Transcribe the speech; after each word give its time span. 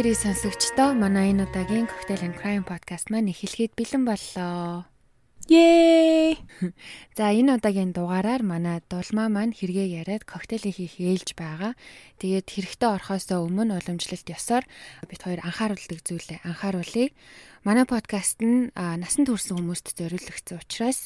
гэрээ 0.00 0.16
сонсогчдоо 0.16 0.96
манай 0.96 1.28
энэ 1.28 1.44
удаагийн 1.44 1.84
Cocktail 1.84 2.24
and 2.24 2.36
Crime 2.40 2.64
podcast 2.64 3.12
маань 3.12 3.28
эхлэхэд 3.36 3.76
бэлэн 3.76 4.08
боллоо. 4.08 4.88
Yay! 5.44 6.40
За 7.20 7.28
энэ 7.36 7.60
удаагийн 7.60 7.92
дугаараар 7.92 8.40
манай 8.40 8.80
дулмаа 8.88 9.28
маань 9.28 9.52
хэрэгээ 9.52 10.00
яриад 10.00 10.24
коктейл 10.24 10.64
хийх 10.72 10.96
ээлж 10.96 11.36
байгаа. 11.36 11.76
Тэгээд 12.16 12.48
хэрэгтэй 12.48 12.90
орохоосоо 12.96 13.44
өмнө 13.44 13.76
уламжлалт 13.76 14.24
ёсоор 14.24 14.64
бид 15.04 15.20
хоёр 15.20 15.44
анхааруулдаг 15.44 16.00
зүйлээ 16.00 16.48
анхааруулъя. 16.48 17.12
Манай 17.60 17.84
подкаст 17.84 18.40
нь 18.40 18.72
насан 18.72 19.28
турсан 19.28 19.60
хүмүүст 19.60 19.92
зориулагдсан 19.92 20.64
учраас 20.64 21.04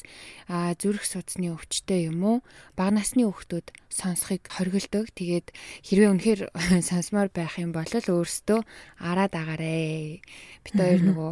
зүрх 0.79 1.03
судасны 1.03 1.51
өвчтөй 1.51 2.07
юм 2.07 2.23
уу 2.23 2.37
бага 2.79 2.95
насны 2.95 3.27
хүүхдүүд 3.27 3.75
сонсохыг 3.91 4.47
хориглодог. 4.47 5.11
Тэгээд 5.11 5.51
хэрвээ 5.83 6.09
үнэхээр 6.15 6.41
сонсомоор 6.89 7.27
байх 7.35 7.59
юм 7.59 7.75
бол 7.75 7.83
өөрсдөө 7.83 8.59
араад 9.03 9.35
агаарэ. 9.35 10.23
Бид 10.63 10.75
хоёр 10.79 11.03
нөгөө 11.03 11.31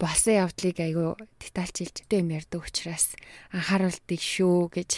болсон 0.00 0.32
явдлыг 0.40 0.76
айгүй 0.80 1.12
детальчилж 1.36 2.08
юм 2.16 2.32
ярьдаг 2.32 2.64
учраас 2.64 3.12
анхааруулдаг 3.52 4.20
шүү 4.24 4.72
гэж 4.72 4.90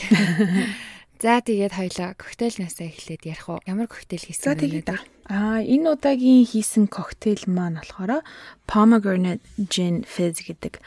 За 1.19 1.43
тэгээд 1.43 1.75
хоёлаа 1.75 2.15
коктейлнасаа 2.15 2.95
эхлээд 2.95 3.27
ярих 3.27 3.51
уу? 3.51 3.59
Ямар 3.67 3.91
коктейл 3.91 4.23
хийсэн 4.23 4.55
бэ? 4.55 5.03
Аа 5.27 5.59
энэ 5.67 5.99
удаагийн 5.99 6.47
хийсэн 6.47 6.87
коктейл 6.87 7.43
маань 7.51 7.83
болохоор 7.83 8.23
pomegranate 8.71 9.43
gin 9.59 10.07
fizz 10.07 10.47
гэдэг 10.47 10.79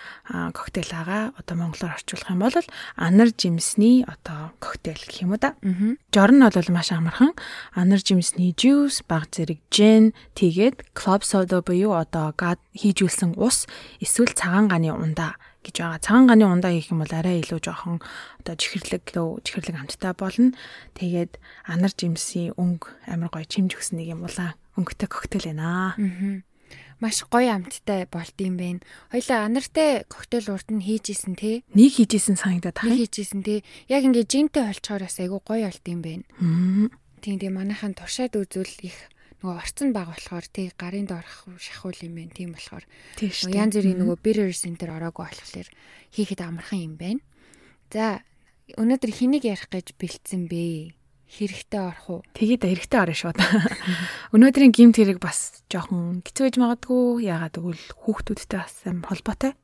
коктейл 0.55 0.87
байгаа. 0.87 1.35
Одоо 1.35 1.55
монголоор 1.59 1.99
орчуулах 1.99 2.31
юм 2.31 2.39
бол 2.47 2.55
анар 2.95 3.29
жимсний 3.35 4.07
одоо 4.07 4.55
коктейл 4.63 5.03
гэх 5.03 5.19
юм 5.19 5.35
уу 5.35 5.41
да. 5.43 5.59
Жор 6.15 6.31
нь 6.31 6.39
бол 6.39 6.69
маш 6.71 6.95
амархан. 6.95 7.35
Анар 7.75 7.99
жимсний 7.99 8.55
juice, 8.55 9.03
баг 9.03 9.27
зэрэг 9.35 9.59
gin, 9.67 10.15
тэгээд 10.39 10.95
club 10.95 11.27
soda 11.27 11.59
буюу 11.59 11.91
одоо 11.91 12.31
гад 12.39 12.63
хийжүүлсэн 12.71 13.35
ус, 13.35 13.67
эсвэл 13.99 14.31
цагаан 14.31 14.71
ганы 14.71 14.95
ундаа 14.95 15.35
гэж 15.61 15.75
байгаа. 15.81 16.01
Цагаан 16.01 16.25
ганы 16.27 16.45
ундаа 16.49 16.73
хийх 16.73 16.89
юм 16.89 17.05
бол 17.05 17.13
арай 17.13 17.41
илүү 17.41 17.59
жоохон 17.61 18.01
одоо 18.41 18.55
чихэрлэг 18.57 19.13
лөө 19.13 19.45
чихэрлэг 19.45 19.77
амттай 19.77 20.13
болно. 20.17 20.57
Тэгээд 20.97 21.37
анар 21.69 21.93
жимсийн 21.93 22.57
өнгө 22.57 22.89
амар 23.07 23.29
гоё 23.29 23.45
чимж 23.45 23.77
өгсөн 23.77 24.01
нэг 24.01 24.13
юм 24.17 24.25
улаан 24.25 24.57
өнгөтэй 24.77 25.09
коктейл 25.09 25.53
байна. 25.53 25.95
Аа. 25.95 26.41
Маш 27.01 27.25
гоё 27.25 27.49
амттай 27.57 28.05
болд 28.05 28.37
юм 28.41 28.57
байна. 28.57 28.81
Хоёлаа 29.09 29.45
анартай 29.45 30.05
коктейл 30.05 30.53
урд 30.53 30.69
нь 30.69 30.85
хийжсэн 30.85 31.33
те. 31.37 31.65
Нэг 31.73 31.97
хийжсэн 31.97 32.37
санагдаад 32.37 32.77
байна. 32.77 32.93
Нэг 32.93 33.09
хийжсэн 33.09 33.41
те. 33.41 33.65
Яг 33.89 34.05
ингээ 34.05 34.29
жимтэй 34.29 34.69
олцохоор 34.69 35.09
бас 35.09 35.17
айгүй 35.17 35.41
гоё 35.41 35.65
болд 35.65 35.85
юм 35.89 36.01
байна. 36.05 36.25
Тийм 37.21 37.37
тийм 37.41 37.53
манайхан 37.57 37.93
туршаад 37.97 38.37
үзвэл 38.37 38.85
их 38.85 38.97
нөгөө 39.41 39.57
орцсон 39.57 39.89
баг 39.89 40.13
болохоор 40.13 40.45
тий 40.53 40.69
гарын 40.77 41.09
доорх 41.09 41.49
шахуул 41.57 41.97
юм 42.05 42.13
байна. 42.13 42.29
Тийм 42.37 42.53
болохоор 42.53 42.85
янз 43.49 43.73
бүрийн 43.73 43.97
нөгөө 43.97 44.17
barrier 44.21 44.53
center 44.53 44.93
ороогүй 44.93 45.25
болохоор 45.33 45.69
хийхэд 46.13 46.45
амархан 46.45 46.81
юм 46.85 46.95
байна. 47.01 47.21
За 47.89 48.21
өнөөдөр 48.77 49.11
хэнийг 49.11 49.49
ярих 49.49 49.65
гэж 49.73 49.97
бэлдсэн 49.97 50.45
бэ? 50.45 50.93
Хэрэгтэй 51.31 51.79
орох 51.79 52.07
уу? 52.07 52.21
Тэгээд 52.35 52.67
хэрэгтэй 52.67 52.99
орно 53.01 53.15
шууд. 53.15 53.39
Өнөөдрийн 54.35 54.75
гимт 54.75 54.99
хэрэг 54.99 55.23
бас 55.23 55.63
жоохон 55.71 56.21
хэцүү 56.27 56.43
байж 56.51 56.55
магадгүй. 56.59 57.23
Яагаад 57.23 57.55
гэвэл 57.55 57.85
хүүхдүүдтэй 58.03 58.59
бас 58.59 58.75
амар 58.83 59.09
холбоотой. 59.09 59.55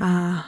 Аа 0.00 0.44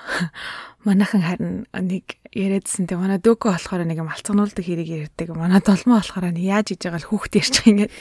манайхан 0.87 1.23
харин 1.23 1.53
нэг 1.75 2.19
яриадсан 2.33 2.87
те 2.87 2.97
манай 2.97 3.19
дөөкө 3.19 3.51
болохоор 3.51 3.83
нэг 3.85 3.99
юм 3.99 4.11
алцгануулдаг 4.11 4.65
хэрэг 4.65 4.89
ярьдаг. 5.13 5.35
Манай 5.35 5.61
долмоо 5.61 6.01
болохоор 6.01 6.33
яаж 6.35 6.73
хийж 6.73 6.83
байгаа 6.87 7.03
л 7.03 7.11
хүүхд 7.11 7.33
ярьж 7.39 7.55
байгаа 7.59 7.73
ингээд. 7.75 7.93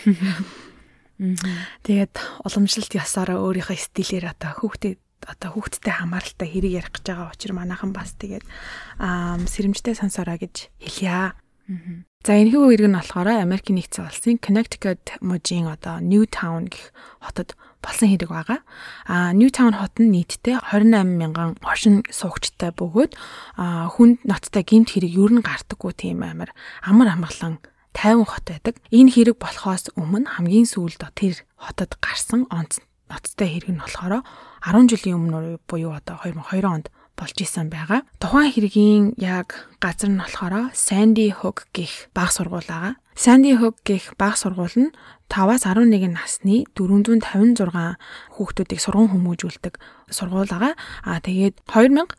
Тэгээд 1.85 2.15
уламжлалт 2.45 2.93
ясаараа 2.93 3.41
өөрийнхөө 3.41 3.77
стилээр 3.77 4.25
одоо 4.37 4.51
хүүхдэд 4.61 5.01
одоо 5.25 5.49
хүүхдтэй 5.57 5.93
хамааралтай 5.97 6.47
хэрэг 6.47 6.73
ярих 6.77 6.91
гэж 6.93 7.05
байгаа 7.09 7.33
учраас 7.33 7.57
манайхан 7.57 7.91
бас 7.91 8.13
тэгээд 8.21 8.45
сэрэмжтэй 9.49 9.97
сонсороо 9.97 10.37
гэж 10.37 10.69
хэлье. 10.77 11.33
За 12.23 12.31
энэхүү 12.37 12.63
хэрэг 12.69 12.87
нь 12.87 12.97
болохоор 13.01 13.43
Америкийн 13.43 13.81
нэгдсэн 13.81 14.07
улсын 14.07 14.37
Connecticut 14.37 15.19
мужийн 15.19 15.67
одоо 15.67 15.99
Newtown 15.99 16.69
гэх 16.69 16.93
хотод 17.19 17.57
болсон 17.81 18.09
хэрэг 18.09 18.31
байгаа. 18.31 18.59
А 19.07 19.31
Newtown 19.33 19.77
хот 19.77 19.97
нь 20.01 20.11
нийтдээ 20.11 20.61
28 20.73 21.17
мянган 21.17 21.57
оршин 21.63 22.03
суугчтай 22.09 22.73
бөгөөд 22.73 23.13
хүнд 23.95 24.25
ноцтой 24.25 24.63
гэмт 24.65 24.89
хэрэг 24.93 25.11
юу 25.13 25.29
н 25.29 25.45
гардаггүй 25.45 25.93
тийм 25.95 26.25
амар 26.25 26.51
амар 26.83 27.13
амгалан 27.13 27.61
50 27.93 28.25
хот 28.29 28.45
байдаг. 28.45 28.75
Энэ 28.93 29.13
хэрэг 29.13 29.37
болохоос 29.41 29.89
өмнө 29.97 30.37
хамгийн 30.37 30.69
сүүлд 30.69 31.01
тэр 31.17 31.41
хотод 31.57 31.97
гарсан 31.97 32.45
онц 32.53 32.81
ноцтой 33.09 33.47
хэрэг 33.57 33.71
нь 33.73 33.81
болохоор 33.81 34.21
10 34.61 34.91
жилийн 34.91 35.17
өмнө 35.17 35.57
буюу 35.65 35.95
одоо 35.95 36.21
2002 36.21 36.65
онд 36.67 36.87
болж 37.17 37.37
исэн 37.41 37.73
байгаа. 37.73 38.05
Тухайн 38.21 38.53
хэргийн 38.53 39.03
яг 39.17 39.65
газар 39.81 40.13
нь 40.13 40.21
болохоор 40.21 40.69
Sandy 40.77 41.33
Hook 41.33 41.65
гэх 41.73 42.13
баг 42.13 42.29
сургууль 42.29 42.69
байгаа. 42.69 43.01
Sandy 43.17 43.57
Hook 43.57 43.81
гэх 43.81 44.13
баг 44.21 44.37
сургууль 44.37 44.77
нь 44.77 44.93
5-аас 45.27 45.67
11 45.67 46.11
насны 46.15 46.63
456 46.75 47.99
хүүхдүүдийг 48.35 48.79
сурган 48.79 49.11
хүмүүжүүлдэг 49.11 49.75
сургууль 50.07 50.47
байгаа. 50.47 50.73
Аа 51.03 51.19
тэгээд 51.19 51.67
2012 51.67 52.15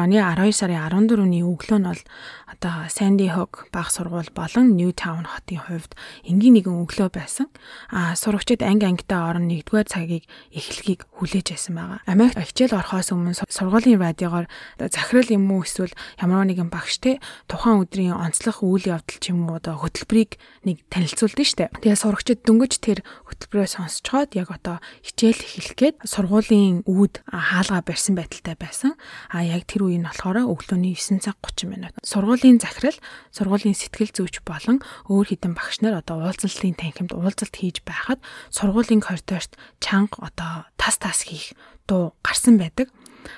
оны 0.00 0.16
12 0.16 0.56
сарын 0.56 0.80
14-ний 0.88 1.44
өглөө 1.44 1.78
нь 1.78 1.88
бол 1.92 2.02
одоо 2.48 2.88
Sandy 2.88 3.28
Hook 3.28 3.68
баг 3.68 3.92
сургууль 3.92 4.32
болон 4.32 4.80
Newtown 4.80 5.28
хотын 5.28 5.60
хувьд 5.60 5.92
энгийн 6.24 6.56
нэгэн 6.56 6.88
өглөө 6.88 7.12
байсан. 7.12 7.52
Аа 7.92 8.16
сурагчид 8.16 8.64
анги 8.64 8.88
ангитай 8.88 9.20
орон 9.20 9.52
1-р 9.52 9.84
цагийг 9.84 10.24
эхлэхийг 10.56 11.04
хүлээж 11.20 11.52
байсан 11.52 11.76
байгаа. 11.76 12.00
Америк 12.08 12.40
хичээл 12.40 12.80
орохоос 12.80 13.12
өмнө 13.12 13.36
сургуулийн 13.44 14.00
радиогоор 14.00 14.48
захирал 14.80 15.28
юм 15.28 15.52
уу 15.52 15.68
эсвэл 15.68 15.92
ямар 16.16 16.48
нэгэн 16.48 16.72
багш 16.72 16.96
те 17.04 17.20
тухайн 17.44 17.84
өдрийн 17.84 18.16
онцлог 18.16 18.64
үйл 18.64 18.88
явдал 18.88 19.20
ч 19.20 19.36
юм 19.36 19.52
уу 19.52 19.60
одоо 19.60 19.76
хөтөлбөрийг 19.76 20.40
нэг 20.64 20.80
танилцуулдаг 20.88 21.44
штэ. 21.44 21.68
Тэгээ 21.84 22.00
сурагчид 22.00 22.37
Тэгээд 22.38 22.46
дөнгөж 22.46 22.74
тэр 22.78 22.98
хөтөлбөрөө 23.26 23.66
сонсцоход 23.66 24.38
яг 24.38 24.54
одоо 24.54 24.78
хичээл 25.02 25.42
эхлэх 25.42 25.74
гээд 25.74 25.96
сургуулийн 26.06 26.86
үүд 26.86 27.26
хаалга 27.26 27.82
барьсан 27.82 28.14
байдалтай 28.14 28.54
байсан. 28.54 28.94
А 29.34 29.42
яг 29.42 29.66
тэр 29.66 29.90
үе 29.90 29.98
нь 29.98 30.06
болохоор 30.06 30.46
өглөөний 30.46 30.94
9 30.94 31.18
цаг 31.18 31.34
30 31.42 31.66
минут. 31.66 31.94
Сургуулийн 32.06 32.62
захирал, 32.62 32.94
сургуулийн 33.34 33.74
сэтгэл 33.74 34.14
зүйч 34.14 34.46
болон 34.46 34.78
өөр 35.10 35.34
хэдэн 35.34 35.58
багш 35.58 35.82
нар 35.82 35.98
одоо 35.98 36.22
уулзалтын 36.22 36.78
танхимд 36.78 37.10
уулзалт 37.10 37.54
хийж 37.58 37.82
байхад 37.82 38.22
сургуулийн 38.54 39.02
коридорт 39.02 39.58
чанга 39.82 40.22
одоо 40.22 40.70
тас 40.78 41.02
тас 41.02 41.26
хийх 41.26 41.58
дуу 41.90 42.14
гарсан 42.22 42.54
байдаг. 42.62 42.94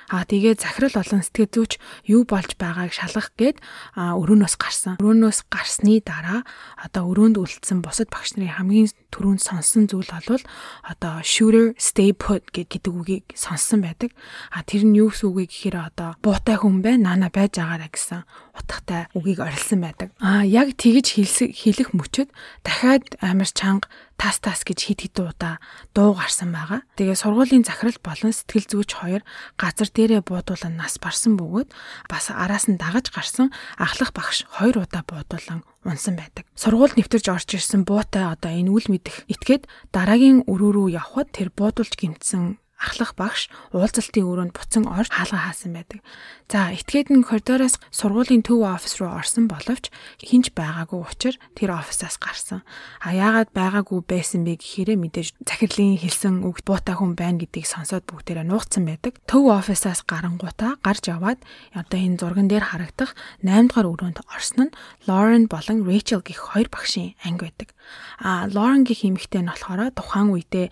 Аа 0.09 0.25
тэгээ 0.25 0.59
захирал 0.59 0.95
болон 0.95 1.21
сэтгэл 1.23 1.51
зүйч 1.51 1.71
юу 2.07 2.23
болж 2.27 2.55
байгааг 2.59 2.91
шалгах 2.93 3.31
гээд 3.37 3.57
өрөөнөөс 3.95 4.55
гарсан. 4.59 4.95
Өрөөнөөс 5.01 5.39
гарсны 5.51 6.01
дараа 6.03 6.41
одоо 6.77 7.03
өрөөнд 7.11 7.37
үлдсэн 7.41 7.81
бусад 7.81 8.09
багш 8.11 8.35
нарын 8.35 8.57
хамгийн 8.57 8.89
түрүүнд 9.11 9.41
сонссон 9.43 9.85
зүйл 9.91 10.07
бол 10.07 10.43
одоо 10.87 11.19
shooter 11.21 11.75
stay 11.75 12.15
put 12.15 12.47
гэдэг 12.55 12.91
үгийг 12.91 13.25
сонссон 13.35 13.83
байдаг. 13.83 14.15
А 14.51 14.63
тэр 14.63 14.87
нь 14.87 14.95
юу 14.95 15.11
гэсэн 15.11 15.27
үг 15.27 15.51
гэхээр 15.51 15.77
одоо 15.91 16.15
буутай 16.23 16.55
хүн 16.55 16.79
байна, 16.79 17.11
наана 17.11 17.27
байж 17.27 17.59
агаараа 17.59 17.91
гэсэн 17.91 18.23
утгатай 18.55 19.11
үгийг 19.15 19.43
орилсон 19.43 19.79
байдаг. 19.83 20.09
А 20.23 20.47
яг 20.47 20.75
тэгж 20.79 21.19
хэлэх 21.19 21.91
мөчөд 21.91 22.31
дахиад 22.63 23.19
амар 23.19 23.51
чанга 23.51 23.91
тас 24.21 24.37
тас 24.37 24.61
гэж 24.61 24.79
хит 24.85 25.01
хит 25.01 25.17
удаа 25.17 25.57
дуу 25.97 26.13
гарсан 26.13 26.53
байгаа. 26.53 26.85
Тэгээ 26.93 27.17
сургуулийн 27.17 27.65
захирал 27.65 27.97
болон 28.05 28.29
сэтгэл 28.29 28.69
зүйч 28.69 28.93
хоёр 29.01 29.25
газар 29.57 29.89
дээрээ 29.89 30.21
буудуулан 30.21 30.77
нас 30.77 31.01
барсан 31.01 31.41
бөгөөд 31.41 31.73
бас 32.05 32.29
араас 32.29 32.69
нь 32.69 32.77
дагаж 32.77 33.09
гарсан 33.09 33.49
ахлах 33.81 34.13
багш 34.13 34.45
хоёр 34.61 34.85
удаа 34.85 35.01
буудуулан 35.09 35.65
унсан 35.81 36.21
байдаг. 36.21 36.45
Сургууль 36.53 36.93
нэвтэрж 36.93 37.33
орж 37.33 37.49
ирсэн 37.57 37.81
буутай 37.81 38.29
одоо 38.29 38.53
энэ 38.53 38.69
үл 38.69 38.85
мэдэх 38.93 39.25
итгээд 39.25 39.65
дараагийн 39.89 40.45
өрөө 40.45 40.71
рүү 40.77 40.87
явхад 41.01 41.33
тэр 41.33 41.49
буудулж 41.49 41.97
гимтсэн 41.97 42.61
ахлах 42.81 43.13
багш 43.13 43.53
уулзалтын 43.77 44.25
өрөөнд 44.25 44.53
буцан 44.57 44.89
орж 44.89 45.13
хаалга 45.13 45.37
хаасан 45.45 45.77
байдаг. 45.77 46.01
За 46.49 46.73
этгээд 46.73 47.13
нь 47.13 47.23
коридороос 47.23 47.77
сургуулийн 47.93 48.41
төв 48.41 48.65
офис 48.65 48.97
руу 48.99 49.13
орсон 49.13 49.45
боловч 49.45 49.93
хинч 50.19 50.51
байгаагүй 50.57 50.99
учраас 50.99 51.39
тэр 51.55 51.77
офисаас 51.77 52.17
гарсан. 52.17 52.65
А 52.99 53.13
яагаад 53.13 53.53
байгаагүй 53.53 54.01
байсан 54.03 54.43
бэ 54.43 54.59
гэхээрээ 54.59 54.97
мэдээж 54.97 55.29
захирлын 55.45 56.01
хэлсэн 56.01 56.43
үг 56.43 56.65
буутай 56.67 56.97
хүн 56.97 57.15
байна 57.15 57.39
гэдгийг 57.39 57.69
сонсоод 57.69 58.03
бүгдээрээ 58.09 58.49
нуугдсан 58.49 58.83
байдаг. 58.83 59.21
Төв 59.29 59.47
офисаас 59.47 60.03
гарангуудаа 60.03 60.81
гарч 60.83 61.07
яваад 61.07 61.39
одоо 61.71 61.99
энэ 62.01 62.19
зурган 62.19 62.49
дээр 62.51 62.65
харагдах 62.67 63.15
8 63.45 63.71
дугаар 63.71 63.87
өрөөнд 63.93 64.19
орсон 64.27 64.73
нь 64.73 64.75
Lauren 65.07 65.45
болон 65.47 65.87
Rachel 65.87 66.19
гэх 66.25 66.51
хоёр 66.51 66.67
багшийн 66.67 67.15
анги 67.23 67.47
байдаг. 67.47 67.71
А 68.21 68.47
Lauren 68.47 68.85
гэх 68.85 69.03
эмэгтэй 69.07 69.41
нь 69.41 69.51
болохоор 69.51 69.91
тухайн 69.95 70.29
үедээ 70.33 70.67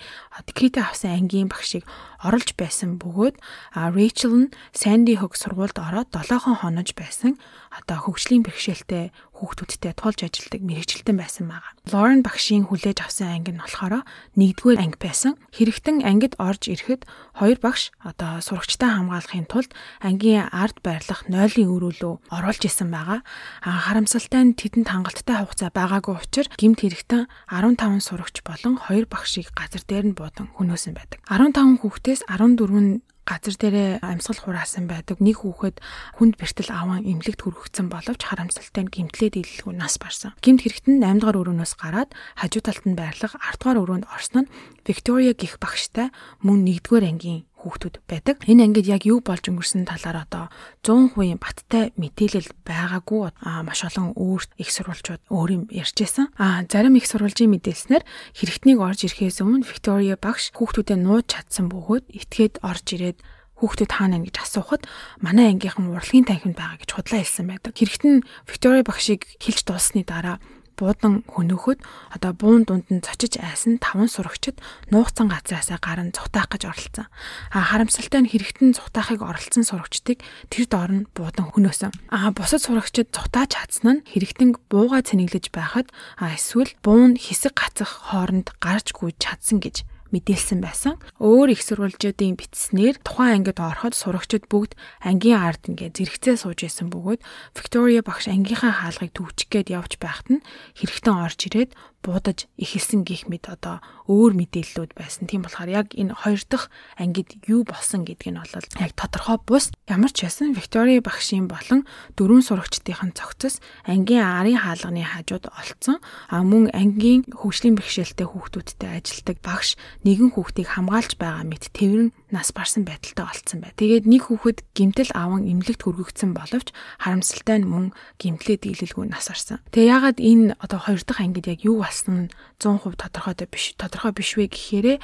декретэ 0.45 0.86
авсан 0.86 1.18
ангийн 1.18 1.50
багшийг 1.50 1.83
оруулж 2.21 2.54
байсан 2.60 3.00
бөгөөд 3.00 3.36
Rachel 3.74 4.33
нь 4.36 4.51
Sandy 4.75 5.16
Hook 5.18 5.39
сургуульд 5.39 5.80
ороод 5.80 6.12
7 6.12 6.62
хонож 6.62 6.94
байсан 6.94 7.39
одоо 7.71 7.98
хөгжлийн 8.04 8.44
бэрхшээлтэй 8.44 9.12
хүүхдүүдтэй 9.39 9.95
тулж 9.95 10.19
ажилладаг 10.27 10.62
мэрэгчлэн 10.62 11.15
байсан 11.15 11.47
байгаа. 11.47 11.71
Лорен 11.88 12.21
багшийн 12.27 12.68
хүлээж 12.68 13.00
авсан 13.00 13.39
анги 13.39 13.56
нь 13.56 13.63
болохоор 13.63 14.03
1-р 14.36 14.77
анги 14.77 15.00
байсан. 15.00 15.39
Хэрэгтэн 15.56 16.03
ангид 16.03 16.36
орж 16.36 16.68
ирэхэд 16.68 17.07
хоёр 17.39 17.57
багш 17.63 17.95
одоо 18.03 18.44
сурагчтай 18.44 18.91
хамгаалахын 18.91 19.47
тулд 19.47 19.71
ангийн 20.03 20.51
ард 20.51 20.83
байрлах 20.83 21.24
нойлын 21.31 21.71
өрөөлөө 21.71 22.13
оруулж 22.36 22.63
исэн 22.68 22.91
байгаа. 22.91 23.24
Харамсалтай 23.63 24.44
нь 24.44 24.59
тэдэнд 24.59 24.91
хангалттай 24.91 25.39
хугацаа 25.39 25.71
байгаагүй 25.71 26.19
учраас 26.19 26.51
гимт 26.59 26.83
хэрэгтэн 26.83 27.31
15 27.47 28.03
сурагч 28.03 28.44
болон 28.44 28.75
хоёр 28.75 29.07
багшийг 29.07 29.56
газар 29.56 29.83
дээр 29.88 30.12
нь 30.12 30.18
буудан 30.19 30.51
хөнөөсөн 30.59 30.94
байдаг. 31.00 31.24
15 31.31 31.80
хүүхдээс 31.80 32.27
14 32.27 32.75
нь 32.75 33.00
газар 33.27 33.56
дээрээ 33.60 33.89
амьсгал 34.01 34.42
хураасан 34.42 34.86
байдаг. 34.89 35.19
Нэг 35.21 35.44
хүүхэд 35.44 35.80
хүнд 36.18 36.36
бэртэл 36.39 36.71
аван 36.71 37.06
эмнэлэгт 37.06 37.42
хүргэгдсэн 37.45 37.88
боловч 37.92 38.21
харамсалтай 38.25 38.83
нь 38.86 38.94
гимтлээд 38.94 39.39
илэлгүй 39.39 39.74
нас 39.75 40.00
барсан. 40.01 40.33
Гимт 40.42 40.66
хэрэгтэн 40.66 41.04
8 41.04 41.19
дугаар 41.21 41.42
өрөөнөөс 41.42 41.74
гараад 41.77 42.10
хажуу 42.39 42.62
талд 42.63 42.83
нь 42.88 42.98
байрлах 42.98 43.38
10 43.38 43.60
дугаар 43.60 43.81
өрөөнд 43.83 44.06
орсон 44.10 44.48
нь 44.48 44.51
Виктория 44.88 45.33
гих 45.38 45.62
багштай 45.62 46.10
мөн 46.42 46.66
1-р 46.66 47.04
ангийн 47.06 47.45
хүүхдүүд 47.60 47.96
байдаг. 48.08 48.40
Энэ 48.48 48.72
ангид 48.72 48.88
яг 48.88 49.04
юу 49.04 49.20
болж 49.20 49.44
өнгөрсөн 49.52 49.84
талаар 49.84 50.24
одоо 50.24 50.46
100% 50.88 51.40
баттай 51.44 51.92
мэдээлэл 52.00 52.50
байгаагүй 52.64 53.36
маш 53.68 53.80
олон 53.84 54.16
өөрт 54.16 54.56
их 54.56 54.72
сурвалжууд 54.72 55.22
өөр 55.28 55.50
юм 55.52 55.64
ярьжсэн. 55.68 56.32
А 56.40 56.64
зарим 56.72 56.96
их 56.96 57.06
сурвалжийн 57.06 57.52
мэдээлснээр 57.52 58.04
хэрэгтнийг 58.40 58.80
орж 58.80 59.04
ирэхээс 59.06 59.44
өмнө 59.44 59.68
Виктория 59.68 60.16
багш 60.16 60.56
хүүхдүүдэд 60.56 61.00
нууж 61.04 61.28
чадсан 61.28 61.68
бөгөөд 61.68 62.06
итгээд 62.16 62.64
орж 62.64 62.86
ирээд 62.96 63.20
хүүхдүүд 63.60 63.92
хаана 63.92 64.24
гэж 64.24 64.36
асуухад 64.40 64.88
манай 65.20 65.52
ангийнхан 65.52 65.92
урлагийн 65.92 66.24
танхимд 66.24 66.56
байгаа 66.56 66.80
гэж 66.80 66.92
худлаа 66.96 67.20
хэлсэн 67.20 67.48
байдаг. 67.52 67.76
Хэрэгтэн 67.76 68.24
Виктория 68.48 68.84
багшийг 68.88 69.28
хэлж 69.36 69.68
дууссаны 69.68 70.08
дараа 70.08 70.40
буудан 70.80 71.28
хөнөөхөд 71.28 71.84
одоо 72.16 72.31
буун 72.31 72.64
дунд 72.64 72.88
нь 72.88 73.04
цочиж 73.04 73.36
айсан 73.44 73.84
таван 73.84 74.08
сурагчид 74.08 74.56
нуугцсан 74.88 75.28
газраасаа 75.28 75.76
гарan 75.84 76.16
зүхтаах 76.16 76.48
гэж 76.48 76.64
оролцсон. 76.72 77.12
А 77.52 77.60
харамсалтай 77.68 78.24
нь 78.24 78.31
хэрэгтэн 78.31 78.80
зүхтаахыг 78.80 79.20
оролцсон 79.20 79.68
сурагчдыг 79.68 80.24
тэр 80.48 80.66
доор 80.72 80.92
нь 81.04 81.08
буудан 81.12 81.52
хөнөөсөн. 81.52 81.92
А 82.08 82.31
бусад 82.31 82.64
сурагчид 82.64 83.12
зүхтааж 83.12 83.60
чадсан 83.60 84.00
нь 84.00 84.06
хэрэгтэн 84.08 84.56
бууга 84.72 85.04
цэнэглэж 85.04 85.52
байхад 85.52 85.92
а 86.16 86.31
эсвэл 86.31 86.72
буун 86.80 87.20
хэсэг 87.20 87.60
гацах 87.60 88.16
хооронд 88.16 88.56
гарч 88.64 88.96
гүйж 88.96 89.20
чадсан 89.20 89.60
гэж 89.60 89.84
мэдээлсэн 90.14 90.60
байсан. 90.62 90.96
Өөр 91.22 91.54
их 91.54 91.62
сурвалжуудын 91.66 92.36
бичснээр 92.38 92.98
тухайн 93.02 93.46
ангид 93.46 93.60
ороход 93.62 93.94
сурагчид 93.94 94.50
бүгд 94.50 94.74
ангийн 95.06 95.40
ард 95.40 95.70
ингээ 95.70 95.94
зэрэгцээ 95.96 96.36
сууж 96.42 96.66
исэн 96.66 96.90
бөгөөд 96.90 97.22
Виктория 97.58 98.02
багш 98.02 98.30
ангийнхаа 98.30 98.86
хаалгыг 98.86 99.14
төвчих 99.14 99.50
гээд 99.54 99.74
явж 99.74 100.02
байхад 100.02 100.28
нь 100.30 100.46
хэрэгтэн 100.78 101.16
орж 101.16 101.40
ирээд 101.46 101.72
буудаж 102.00 102.48
эхэлсэн 102.56 103.04
гих 103.04 103.28
мэд 103.28 103.52
одоо 103.52 103.84
өөр 104.08 104.32
мэдээллүүд 104.40 104.96
байсан. 104.96 105.28
Тийм 105.28 105.44
болохоор 105.44 105.70
яг 105.70 105.88
энэ 105.92 106.16
хоёр 106.16 106.40
дахь 106.48 106.72
ангид 106.96 107.36
юу 107.44 107.68
болсон 107.68 108.08
гэдг 108.08 108.32
нь 108.32 108.40
бол 108.40 108.54
яг 108.56 108.94
тодорхой 108.96 109.38
бус. 109.44 109.76
Ямар 109.89 110.13
ч 110.13 110.30
байсан 110.30 110.53
Виктори 110.53 111.01
багшийн 111.01 111.50
болон 111.50 111.81
дөрвөн 112.13 112.45
сурагчдын 112.45 113.18
цогцос 113.18 113.57
ангийн 113.89 114.21
арын 114.21 114.62
хаалганы 114.62 115.01
хажууд 115.01 115.50
олцсон. 115.50 115.97
Мөн 116.30 116.69
ангийн 116.69 117.25
хөгжлийн 117.25 117.74
бэрхшээлтэй 117.74 118.30
хүүхдүүдтэй 118.30 119.01
ажилдаг 119.01 119.41
багш 119.41 119.81
нэгэн 120.06 120.38
хүүхдийг 120.38 120.77
хамгаалж 120.77 121.18
байгаа 121.18 121.41
мэт 121.41 121.74
тэрэн 121.74 122.13
нас 122.31 122.54
барсан 122.54 122.86
байдалтай 122.86 123.26
олцсон 123.26 123.60
бай. 123.66 123.74
Тэгээд 123.74 124.06
нэг 124.06 124.30
хүүхэд 124.30 124.66
гимтэл 124.78 125.12
аван 125.18 125.50
эмнэлэгт 125.50 125.81
хүргэгдсэн 125.84 126.38
боловч 126.38 126.70
харамсалтай 127.02 127.58
нь 127.62 127.70
мөн 127.70 127.86
гимтлээ 128.22 128.58
дийлэлгүй 128.62 129.10
нас 129.10 129.30
барсан. 129.30 129.60
Тэгээ 129.74 129.90
ягаад 129.90 130.18
энэ 130.22 130.58
одоо 130.62 130.80
хоёр 130.80 131.02
дахь 131.02 131.22
ангид 131.26 131.50
яг 131.50 131.66
юу 131.66 131.81
болсон 131.81 132.30
нь 132.30 132.31
100% 132.62 133.00
тодорхой 133.00 133.36
биш 133.50 133.74
тодорхой 133.80 134.14
биш 134.14 134.38
вэ 134.38 134.52
гэхээрээ 134.52 134.98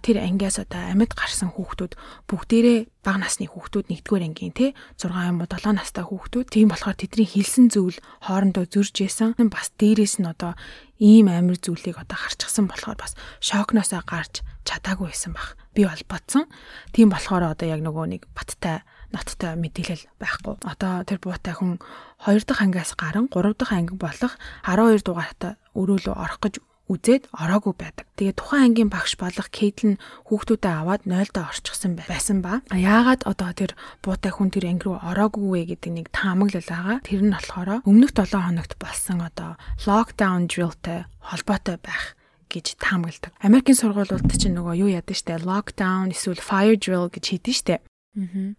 тэр 0.00 0.16
ангиас 0.24 0.62
одоо 0.62 0.80
амьд 0.80 1.12
гарсан 1.12 1.52
хүүхдүүд 1.52 1.92
бүгдээрээ 2.30 2.78
бага 3.04 3.18
насны 3.20 3.48
хүүхдүүд 3.48 3.86
нэгдүгээр 3.88 4.26
ангийн 4.28 4.54
те 4.56 4.66
6 5.00 5.10
юм 5.10 5.40
уу 5.40 5.48
7 5.48 5.76
настай 5.76 6.04
хүүхдүүд 6.04 6.48
тийм 6.52 6.68
болохоор 6.68 6.96
тэдний 6.96 7.28
хэлсэн 7.28 7.72
зүйл 7.72 7.98
хоорондоо 8.24 8.68
зөрж 8.68 8.96
исэн 9.04 9.36
бас 9.48 9.72
дээрээс 9.80 10.20
нь 10.20 10.28
одоо 10.28 10.52
ийм 11.00 11.32
амир 11.32 11.56
зүйлийг 11.56 11.96
одоо 11.96 12.18
харчихсан 12.20 12.68
болохоор 12.68 13.00
бас 13.00 13.16
шокносоо 13.40 14.04
гарч 14.04 14.44
чадаагүй 14.68 15.08
байсан 15.08 15.32
баг 15.32 15.59
би 15.74 15.86
бол 15.86 16.02
бодсон 16.08 16.44
тийм 16.92 17.10
болохоор 17.10 17.54
одоо 17.54 17.66
яг 17.68 17.80
нөгөө 17.84 18.06
нэг 18.14 18.22
баттай 18.34 18.82
ноттой 19.10 19.58
мэдээлэл 19.58 20.06
байхгүй. 20.22 20.62
Одоо 20.62 21.02
тэр 21.02 21.18
буутай 21.18 21.54
хүн 21.54 21.82
2 22.26 22.46
дахь 22.46 22.62
ангиас 22.62 22.94
гарan 22.94 23.26
3 23.26 23.58
дахь 23.58 23.74
анги 23.74 23.94
болох 23.94 24.38
12 24.66 25.02
дугаартай 25.02 25.58
өрөөлөө 25.74 26.14
орох 26.14 26.38
гэж 26.42 26.62
үзээд 26.90 27.30
ороогүй 27.30 27.74
байдаг. 27.78 28.06
Тэгээ 28.18 28.34
тухайн 28.34 28.74
ангийн 28.74 28.90
багш 28.90 29.14
болох 29.14 29.46
Кейтл 29.54 29.94
нь 29.94 30.00
хүүхдүүдэд 30.26 30.66
аваад 30.66 31.06
0-доо 31.06 31.46
орчихсон 31.46 31.94
байсан 31.94 32.42
ба. 32.42 32.66
Яагаад 32.74 33.22
одоо 33.30 33.50
тэр 33.54 33.78
буутай 34.02 34.34
хүн 34.34 34.50
тэр 34.50 34.66
анги 34.66 34.90
руу 34.90 34.98
ороогүй 34.98 35.46
вэ 35.46 35.62
гэдэг 35.78 35.90
нэг 35.94 36.06
таамаглал 36.10 36.66
байгаа. 36.66 36.98
Тэр 37.06 37.22
нь 37.22 37.34
болохоор 37.34 37.86
өмнөх 37.86 38.10
7 38.10 38.34
хоногт 38.34 38.74
болсон 38.82 39.22
одоо 39.22 39.54
локдаун 39.86 40.50
дрилтэй 40.50 41.06
холбоотой 41.22 41.78
байх 41.78 42.18
гэж 42.50 42.66
таамагладаг. 42.82 43.32
Америкийн 43.38 43.78
сургуулиуд 43.78 44.26
чинь 44.34 44.58
нөгөө 44.58 44.74
юу 44.82 44.90
яадаг 44.90 45.14
штэ 45.14 45.38
lockdown 45.46 46.10
эсвэл 46.10 46.42
fire 46.42 46.74
drill 46.74 47.06
гэж 47.06 47.24
хийдэж 47.30 47.56
штэ. 47.62 47.76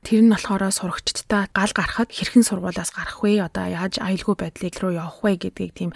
Тэр 0.08 0.20
нь 0.24 0.32
болохоор 0.32 0.72
сурагчдтай 0.72 1.52
гал 1.52 1.76
гарахад 1.76 2.08
хэрхэн 2.08 2.48
сургуулаас 2.48 2.96
гарах 2.96 3.20
вэ? 3.20 3.44
Одоо 3.44 3.68
яаж 3.68 4.00
аюулгүй 4.00 4.36
байдлыг 4.40 4.80
руу 4.80 4.96
явах 4.96 5.20
вэ 5.20 5.36
гэдгийг 5.44 5.76
тийм 5.76 5.92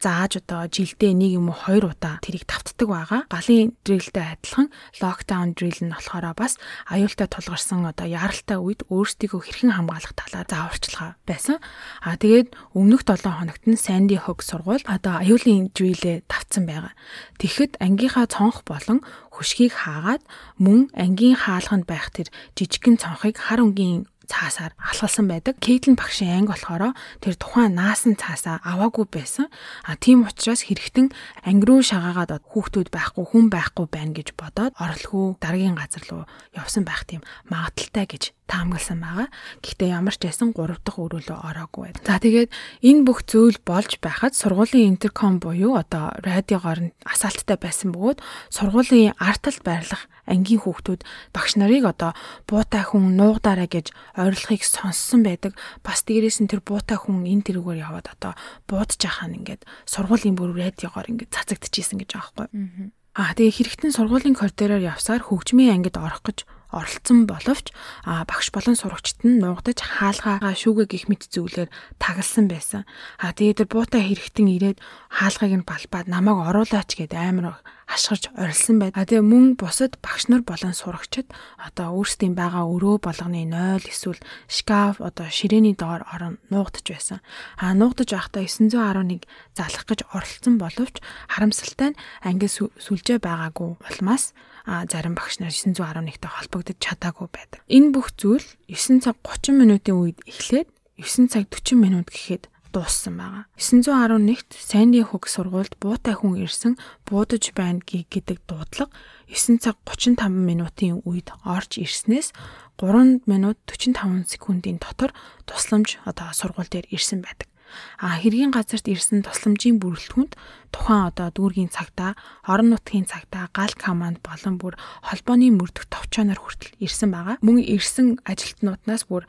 зааж 0.00 0.40
одоо 0.40 0.64
жилдээ 0.72 1.12
нэг 1.12 1.36
юм 1.36 1.52
уу 1.52 1.58
хоёр 1.60 1.92
удаа 1.92 2.16
тэрийг 2.24 2.48
тавтдаг 2.48 2.88
байгаа. 2.88 3.20
Галын 3.28 3.76
дрилтэй 3.84 4.40
адилхан 4.40 4.72
локдаун 4.96 5.52
дрил 5.52 5.76
нь 5.76 5.92
болохоор 5.92 6.32
бас 6.32 6.56
аюултай 6.88 7.28
тулгарсан 7.28 7.84
одоо 7.84 8.08
яралтай 8.08 8.56
үед 8.56 8.88
өөрсдийгөө 8.88 9.40
хэрхэн 9.44 9.76
хамгаалах 9.76 10.16
талаар 10.16 10.48
зааварчилгаа 10.48 11.10
байсан. 11.28 11.60
Аа 12.00 12.16
тэгээд 12.16 12.56
өмнөх 12.72 13.04
7 13.04 13.28
хоногт 13.28 13.64
нь 13.68 13.76
Sandy 13.76 14.16
Hook 14.16 14.40
сургууль 14.40 14.84
одоо 14.88 15.20
аюулын 15.20 15.68
дрилээ 15.76 16.24
тавцсан 16.24 16.64
байгаа. 16.64 16.96
Тэгэхэд 17.36 17.76
ангийнхаа 17.84 18.24
цонх 18.24 18.64
болон 18.64 19.04
хөшгийг 19.28 19.76
хаагаад 19.84 20.24
мөн 20.56 20.88
ангийн 20.96 21.36
хаалганд 21.36 21.84
байх 21.84 22.08
тэр 22.08 22.32
жижигхэн 22.56 22.96
цонхыг 22.96 23.36
хар 23.36 23.60
өнгийн 23.60 24.08
цаасаар 24.30 24.72
алхалсан 24.78 25.26
байдаг. 25.26 25.58
Кейтлин 25.58 25.98
багшийн 25.98 26.46
анги 26.46 26.54
болохоор 26.54 26.94
тэр 27.18 27.34
тухайн 27.34 27.74
наасан 27.74 28.14
цаасаа 28.14 28.62
аваагүй 28.62 29.10
байсан. 29.10 29.50
А 29.82 29.98
тийм 29.98 30.22
учраас 30.22 30.62
хэрэгтэн 30.70 31.10
анги 31.42 31.66
руу 31.66 31.82
шагаагаад 31.82 32.38
хүүхдүүд 32.46 32.88
байхгүй 32.94 33.24
хүн 33.26 33.50
байхгүй 33.50 33.86
байна 33.90 34.14
гэж 34.14 34.38
бодоод 34.38 34.78
орлогоо 34.78 35.34
дараагийн 35.42 35.74
газар 35.74 36.04
руу 36.06 36.24
явсан 36.54 36.86
байх 36.86 37.02
тийм 37.10 37.26
магадaltaй 37.50 38.06
гэж 38.06 38.30
таамагласан 38.50 38.98
байгаа. 38.98 39.28
Гэхдээ 39.62 39.94
ямар 39.94 40.14
ч 40.18 40.26
байсан 40.26 40.50
3 40.50 40.82
дахь 40.82 40.98
өрөөлөө 40.98 41.38
ороогүй 41.38 41.82
байд. 41.94 42.02
За 42.02 42.18
тэгээд 42.18 42.50
энэ 42.82 43.06
бүх 43.06 43.22
зүйл 43.22 43.58
болж 43.62 44.02
байхад 44.02 44.34
сургуулийн 44.34 44.98
интерком 44.98 45.38
буюу 45.38 45.78
одоо 45.78 46.10
радиогоор 46.18 46.90
асаалттай 47.06 47.58
байсан 47.62 47.94
бөгөөд 47.94 48.18
сургуулийн 48.50 49.14
арталт 49.22 49.62
байрлах 49.62 50.09
ангийн 50.30 50.62
хүүхдүүд 50.62 51.02
багш 51.34 51.58
нарыг 51.58 51.84
одоо 51.90 52.14
буутай 52.46 52.86
хүн 52.86 53.18
нуугдаарай 53.18 53.66
гэж 53.66 53.90
ойрлохыг 54.14 54.62
сонссон 54.62 55.26
байдаг. 55.26 55.58
Бас 55.82 56.06
дээрээс 56.06 56.40
нь 56.40 56.50
тэр 56.50 56.62
буутай 56.62 56.96
хүн 56.96 57.26
энэ 57.26 57.50
тэрүүгээр 57.50 57.84
яваад 57.84 58.06
одоо 58.14 58.38
буудаж 58.70 59.02
ахаа 59.02 59.28
ингээд 59.28 59.66
сургуулийн 59.90 60.38
бүр 60.38 60.54
радиогоор 60.54 61.10
ингээд 61.10 61.34
цацагдчихсэн 61.34 61.98
гэж 61.98 62.10
байгаа 62.14 62.46
байхгүй. 62.46 62.94
Аа 63.18 63.34
тэгээ 63.34 63.56
хэрэгтэн 63.58 63.90
сургуулийн 63.90 64.38
коридороор 64.38 64.86
явсаар 64.86 65.26
хөгжмийн 65.26 65.74
ангид 65.74 65.98
орох 65.98 66.22
гэж 66.22 66.46
оролцсон 66.70 67.26
боловч 67.26 67.74
а 68.06 68.22
багш 68.24 68.54
болон 68.54 68.78
сурагчид 68.78 69.26
нь 69.26 69.42
нуугдаж 69.42 69.82
хаалгаа 69.82 70.54
шүүгээ 70.54 70.86
гих 70.86 71.04
мэт 71.10 71.26
зүйлээр 71.26 71.70
тагалсан 71.98 72.46
байсан. 72.46 72.86
А 73.18 73.34
тэгээд 73.34 73.66
тэр 73.66 73.68
буутай 73.74 74.02
хэрэгтэн 74.06 74.46
ирээд 74.46 74.78
хаалгыг 75.10 75.52
нь 75.58 75.66
балбаад 75.66 76.06
намайг 76.06 76.38
оруулаач 76.38 76.90
гэд 76.94 77.14
амар 77.18 77.58
хашгирч 77.90 78.30
орилсон 78.38 78.78
байд. 78.78 78.94
А 78.94 79.02
тэгээ 79.02 79.26
мөн 79.26 79.58
бусад 79.58 79.98
багш 79.98 80.30
нар 80.30 80.46
болон 80.46 80.70
сурагчид 80.70 81.26
одоо 81.58 81.98
өөрсдийн 81.98 82.38
байгаа 82.38 82.62
өрөө 82.70 83.02
болгоны 83.02 83.42
0 83.50 83.82
эсвэл 83.90 84.22
шкаф 84.46 85.02
одоо 85.02 85.26
ширээний 85.26 85.74
доор 85.74 86.06
орон 86.06 86.38
нуугдж 86.54 86.86
байсан. 86.94 87.18
А 87.58 87.74
нуугдж 87.74 88.14
байхдаа 88.14 88.46
911 88.46 89.26
залах 89.58 89.84
гэж 89.90 90.06
оролцсон 90.14 90.54
боловч 90.62 91.02
харамсалтай 91.26 91.90
нь 91.92 92.00
анги 92.22 92.46
сүлжээ 92.46 93.18
байгаагүй 93.18 93.82
улмаас 93.82 94.38
а 94.70 94.86
зарим 94.86 95.18
багш 95.18 95.42
нар 95.42 95.50
911-тэй 95.50 96.30
холбогдож 96.30 96.78
чадаагүй 96.78 97.28
байдаг. 97.32 97.60
Энэ 97.66 97.90
бүх 97.90 98.14
зүйл 98.14 98.46
9 98.70 99.02
цаг 99.02 99.18
30 99.26 99.58
минутын 99.58 99.98
үед 99.98 100.18
эхлээд 100.30 100.68
9 101.00 101.32
цаг 101.32 101.50
40 101.50 101.74
минут 101.80 102.06
гэхэд 102.12 102.46
дууссан 102.72 103.14
байгаа. 103.18 103.44
911-т 103.58 104.54
Санди 104.56 105.02
Хук 105.02 105.26
сургуульд 105.26 105.74
буутай 105.82 106.14
хүн 106.14 106.40
ирсэн 106.40 106.78
буудаж 107.04 107.50
байна 107.54 107.82
гэдэг 107.84 108.38
дуудлага 108.46 108.94
9 109.30 109.58
цаг 109.62 109.76
35 109.84 110.30
минутын 110.30 111.02
үед 111.06 111.30
орж 111.44 111.78
ирснээс 111.82 112.32
3 112.78 113.26
минут 113.26 113.58
45 113.66 114.30
секундын 114.30 114.78
дотор 114.78 115.10
тусламж 115.44 115.98
одоо 116.06 116.30
сургууль 116.32 116.70
дээр 116.70 116.86
ирсэн 116.90 117.20
байдаг. 117.22 117.50
А 117.98 118.18
хэргийн 118.18 118.50
газарт 118.50 118.86
ирсэн 118.90 119.22
тусламжийн 119.22 119.78
бүрэлдэхүүнд 119.78 120.34
тухайн 120.74 121.06
одоо 121.10 121.28
дүүргийн 121.30 121.70
цагтаа, 121.70 122.18
орон 122.46 122.74
нутгийн 122.74 123.06
цагтаа 123.06 123.46
гал 123.54 123.74
команд 123.78 124.18
болон 124.26 124.58
бүр 124.58 124.74
холбооны 125.06 125.54
мөрдөх 125.54 125.86
товчооноор 125.86 126.40
хүртэл 126.40 126.74
ирсэн 126.82 127.10
байгаа. 127.14 127.36
Мөн 127.46 127.62
ирсэн 127.62 128.18
ажилтнууднаас 128.26 129.06
бүр 129.06 129.26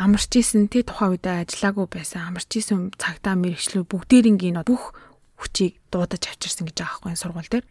амарч 0.00 0.32
исэн 0.40 0.72
тий 0.72 0.80
тухайн 0.80 1.20
үедээ 1.20 1.44
ажиллаагүй 1.44 1.86
байсан 1.92 2.24
амарч 2.24 2.50
исэн 2.56 2.96
цагтаа 2.96 3.36
мэрэгчлүүд 3.36 3.84
бүгдээрингийн 3.92 4.64
бүх 4.64 4.96
хүчийг 5.40 5.80
дуудаж 5.92 6.24
авчирсан 6.24 6.68
гэж 6.68 6.76
байгаа 6.80 7.00
байхгүй 7.00 7.16
сургууль 7.16 7.50
дээр. 7.52 7.66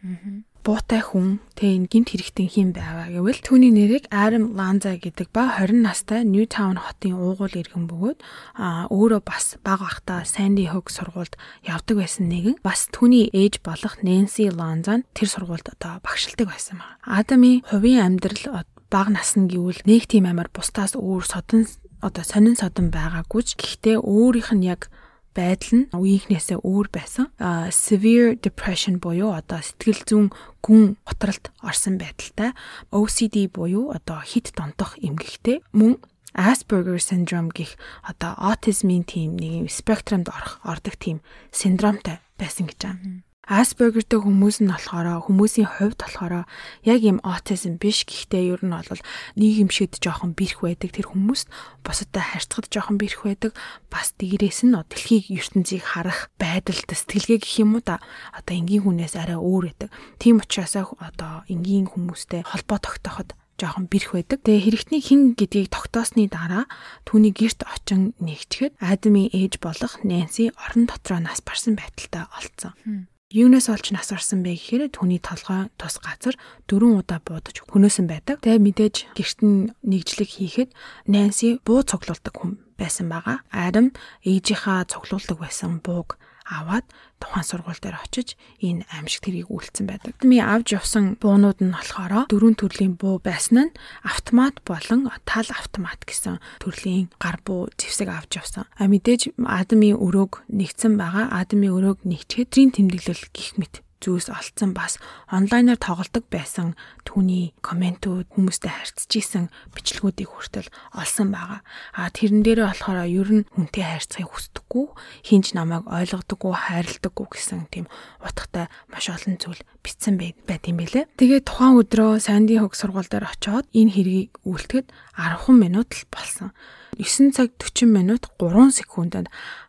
Буутай 0.60 1.00
хүн 1.00 1.40
тэ 1.56 1.72
энэ 1.72 1.88
гинт 1.88 2.12
хэрэгтэй 2.12 2.46
хин 2.50 2.70
байваа 2.76 3.08
гэвэл 3.08 3.40
түүний 3.40 3.72
нэрийг 3.72 4.04
Adam 4.12 4.52
Lanza 4.58 4.92
гэдэг 4.92 5.32
ба 5.32 5.56
20 5.56 5.80
настай 5.80 6.20
Newtown 6.26 6.76
хотын 6.76 7.16
уугуул 7.16 7.54
иргэн 7.56 7.88
бөгөөд 7.88 8.18
а 8.60 8.84
өөрөө 8.92 9.22
бас 9.24 9.56
бага 9.64 9.88
ахта 9.88 10.20
Sandy 10.28 10.68
Hook 10.68 10.92
сургуульд 10.92 11.40
явдаг 11.64 11.96
байсан 12.04 12.28
нэгэн 12.28 12.60
бас 12.60 12.92
түүний 12.92 13.32
ээж 13.32 13.64
болох 13.64 14.04
Nancy 14.04 14.52
Lanza 14.52 15.00
тэр 15.16 15.28
сургуульд 15.32 15.72
одоо 15.80 16.04
багшилдаг 16.04 16.52
байсан 16.52 16.76
байна. 16.76 17.00
Адамын 17.08 17.64
хувийн 17.64 18.04
амьдрал 18.20 18.68
бага 18.90 19.14
насна 19.14 19.46
гэвэл 19.46 19.86
нэг 19.86 20.10
тийм 20.10 20.26
амар 20.28 20.50
бусдаас 20.52 20.98
өөр 20.98 21.24
содон 21.24 21.64
одоо 22.00 22.24
сонин 22.24 22.56
содон 22.56 22.88
байгаагүй 22.90 23.42
ч 23.44 23.56
гэхдээ 23.60 23.96
өөрийнх 24.00 24.50
нь 24.56 24.66
яг 24.68 24.88
байдал 25.36 25.86
нь 25.86 25.90
үеийнхнээсээ 25.94 26.58
өөр 26.60 26.88
байсан. 26.90 27.30
Severe 27.70 28.34
depression 28.34 28.98
буюу 28.98 29.30
одоо 29.36 29.62
сэтгэл 29.62 30.02
зүйн 30.08 30.26
гүн 30.64 30.98
готролд 31.06 31.54
орсон 31.62 32.02
байдалтай. 32.02 32.50
OCD 32.90 33.46
буюу 33.46 33.94
одоо 33.94 34.18
хит 34.26 34.50
донтох 34.56 34.98
эмгэгтэй. 34.98 35.62
Мөн 35.70 36.02
Asperger 36.34 37.02
syndrome 37.02 37.50
гих 37.50 37.74
одоо 38.06 38.34
аутизмын 38.38 39.02
тийм 39.02 39.34
нэг 39.34 39.70
спектрумд 39.70 40.30
орох 40.30 40.62
ордог 40.62 40.94
тийм 40.94 41.22
синдромтой 41.50 42.22
байсан 42.38 42.70
гэж 42.70 42.78
байна. 42.86 43.22
Aspergerтэй 43.48 44.20
хүмүүс 44.20 44.60
нь 44.60 44.70
болохоор 44.70 45.24
хүмүүсийн 45.24 45.66
хувьд 45.66 45.98
болохоор 45.98 46.44
яг 46.84 47.00
юм 47.00 47.18
аутизм 47.24 47.80
биш 47.80 48.04
гэхдээ 48.04 48.52
ер 48.52 48.62
нь 48.62 48.70
бол 48.70 49.02
нийгэмшид 49.40 49.96
жоохон 49.96 50.36
бэрх 50.36 50.60
байдаг 50.60 50.92
тэр 50.92 51.08
хүмүүст 51.08 51.48
бусадтай 51.82 52.20
харьцахад 52.20 52.68
жоохон 52.68 53.00
бэрх 53.00 53.24
байдаг 53.24 53.56
бас 53.88 54.12
дээрээс 54.20 54.68
нь 54.68 54.76
дэлхийг 54.76 55.32
ертөнцийг 55.32 55.82
харах 55.82 56.28
байдал 56.36 56.78
сэтгэлгээ 56.78 57.40
гэх 57.40 57.64
юм 57.64 57.80
уу 57.80 57.82
да 57.82 57.98
одоо 58.36 58.54
энгийн 58.54 58.84
хүнээс 58.84 59.16
арай 59.16 59.40
өөр 59.40 59.72
байдаг. 59.72 59.90
Тийм 60.20 60.38
учраас 60.44 60.76
одоо 60.76 61.42
энгийн 61.48 61.90
хүмүүстэй 61.90 62.44
холбоо 62.44 62.78
тогтооход 62.78 63.34
жоохон 63.60 63.92
бэрх 63.92 64.16
байдаг. 64.16 64.40
Тэгээ 64.40 64.64
хэрэгтний 64.64 65.02
хин 65.04 65.20
гэдгийг 65.36 65.68
тогтоосны 65.68 66.32
дараа 66.32 66.64
түүний 67.04 67.32
герт 67.36 67.60
очин 67.68 68.16
нэгчгэд 68.16 68.80
Адамын 68.80 69.28
ээж 69.28 69.60
болох 69.60 70.00
Нэнси 70.00 70.56
орон 70.56 70.88
дотроо 70.88 71.20
нас 71.20 71.44
барсан 71.44 71.76
байдалтай 71.76 72.24
олцсон. 72.30 73.09
Юунаас 73.30 73.70
олж 73.70 73.94
нас 73.94 74.10
орсон 74.10 74.42
бэ 74.42 74.58
гэхээр 74.58 74.90
түүний 74.90 75.22
толгой 75.22 75.70
тус 75.78 76.02
газар 76.02 76.34
дөрвөн 76.66 76.98
удаа 76.98 77.22
буудаж 77.22 77.62
хөнөөсөн 77.62 78.10
байдаг. 78.10 78.42
Тэгээ 78.42 78.58
мэдээж 78.58 78.96
гэрт 79.14 79.38
нь 79.46 79.70
нэгжлэг 79.86 80.26
хийхэд 80.34 80.74
Нэнси 81.06 81.62
буу 81.62 81.86
цуглуулдаг 81.86 82.34
хүн 82.34 82.58
байсан 82.74 83.06
байгаа. 83.06 83.46
Адам 83.54 83.94
ээжийнхаа 84.26 84.82
цуглуулдаг 84.90 85.38
байсан 85.46 85.78
бууг 85.78 86.18
аваад 86.50 86.84
тухайн 87.22 87.46
сургууль 87.46 87.78
дээр 87.78 88.02
очиж 88.02 88.34
энэ 88.58 88.82
аимшиг 88.90 89.22
тэргийг 89.22 89.48
үйлцсэн 89.48 89.86
байдаг. 89.86 90.18
Ми 90.26 90.42
авч 90.42 90.74
явсан 90.74 91.14
буунууд 91.22 91.62
нь 91.62 91.70
болохоор 91.70 92.26
дөрвөн 92.26 92.58
төрлийн 92.58 92.98
буу 92.98 93.22
байсан 93.22 93.70
нь 93.70 93.76
автомат 94.02 94.58
болон 94.66 95.06
тал 95.22 95.46
автомат 95.54 96.02
гэсэн 96.02 96.42
төрлийн 96.58 97.08
гар 97.22 97.38
буу 97.46 97.70
зэвсэг 97.78 98.10
авч 98.10 98.42
явсан. 98.42 98.66
А 98.74 98.90
мэдээж 98.90 99.38
Адамын 99.38 99.94
өрөөг 99.94 100.50
нэгдсэн 100.50 100.98
байгаа. 100.98 101.30
Адамын 101.38 101.70
өрөөг 101.70 101.98
нэгтгэхэд 102.08 102.50
трийн 102.50 102.70
тэмдэглэл 102.74 103.30
гих 103.30 103.54
мэт 103.60 103.84
зүйлс 104.00 104.32
олцсон 104.32 104.72
бас 104.72 104.96
онлайнаар 105.28 105.76
тоглодог 105.76 106.24
байсан 106.32 106.74
түүний 107.04 107.52
комментүүд 107.60 108.32
хүмүүстэй 108.32 108.72
харьцаж 108.72 109.12
исэн 109.12 109.44
бичлэгүүдийг 109.76 110.28
хүртэл 110.32 110.72
олсон 110.96 111.28
байгаа. 111.30 111.60
А 111.92 112.08
тэрэн 112.08 112.40
дээрээ 112.40 112.66
болохоор 112.72 113.04
ер 113.04 113.30
нь 113.30 113.48
хүнтэй 113.52 113.84
харьцахыг 113.84 114.32
хүсдэггүй, 114.32 114.86
хинч 115.28 115.52
намайг 115.52 115.84
ойлгодоггүй, 115.84 116.52
хайрладаггүй 116.56 117.26
гэсэн 117.28 117.68
тийм 117.68 117.86
утгатай 118.24 118.72
маш 118.88 119.06
олон 119.12 119.36
зүйл 119.36 119.62
бичсэн 119.84 120.16
байт 120.18 120.64
юм 120.64 120.80
билэ. 120.80 121.08
Тэгээ 121.20 121.44
тухайн 121.44 121.80
өдрөө 121.84 122.20
Санди 122.24 122.56
хөг 122.56 122.72
сургууль 122.72 123.08
дээр 123.08 123.28
очиод 123.28 123.68
энэ 123.76 123.92
хэргийг 123.94 124.32
үйлдэхэд 124.48 124.88
10 125.20 125.60
минут 125.60 125.88
л 125.92 126.04
болсон. 126.08 126.50
9 126.98 127.30
цаг 127.36 127.54
40 127.58 127.86
минут 127.86 128.22
3 128.38 128.70
секундэд 128.74 129.26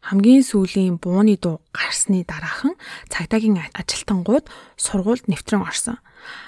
хамгийн 0.08 0.42
сүүлийн 0.42 0.98
бууны 0.98 1.38
дуу 1.38 1.62
гарсны 1.76 2.26
дараахан 2.26 2.74
цагдаагийн 3.14 3.62
ажилтангууд 3.78 4.46
сургуульд 4.78 5.30
нэвтрэн 5.30 5.62
орсон. 5.62 5.98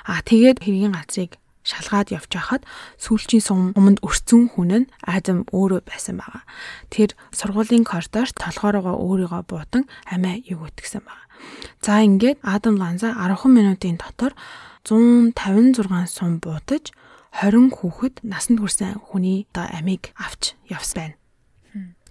А 0.05 0.21
тэгээд 0.25 0.63
хэргийн 0.63 0.97
газрыг 0.97 1.37
шалгаад 1.63 2.11
явж 2.11 2.31
байхад 2.35 2.63
сүүлчийн 2.99 3.43
сум 3.43 3.59
өмнөд 3.77 4.03
өрцөн 4.03 4.51
хүн 4.51 4.71
нь 4.83 4.91
Адам 5.07 5.47
өөрөө 5.55 5.81
байсан 5.87 6.19
байгаа. 6.19 6.43
Тэр 6.91 7.15
сургуулийн 7.31 7.87
коридорт 7.87 8.35
толгоороо 8.35 8.99
өөрийгөө 8.99 9.43
буутан 9.47 9.83
амиа 10.11 10.43
югүйтгсэн 10.43 11.03
байгаа. 11.07 11.27
За 11.79 12.03
ингээд 12.03 12.43
Адам 12.43 12.75
Ланза 12.75 13.15
10 13.15 13.47
минутын 13.47 13.95
дотор 13.95 14.35
156 14.83 16.11
сум 16.11 16.43
буутаж 16.43 16.91
20 17.41 17.73
хүүхэд 17.73 18.15
насанд 18.21 18.61
хүрсэн 18.61 19.01
хүний 19.09 19.49
одоо 19.49 19.65
амийг 19.73 20.13
авч 20.17 20.53
явсан 20.69 20.97
байна. 20.97 21.17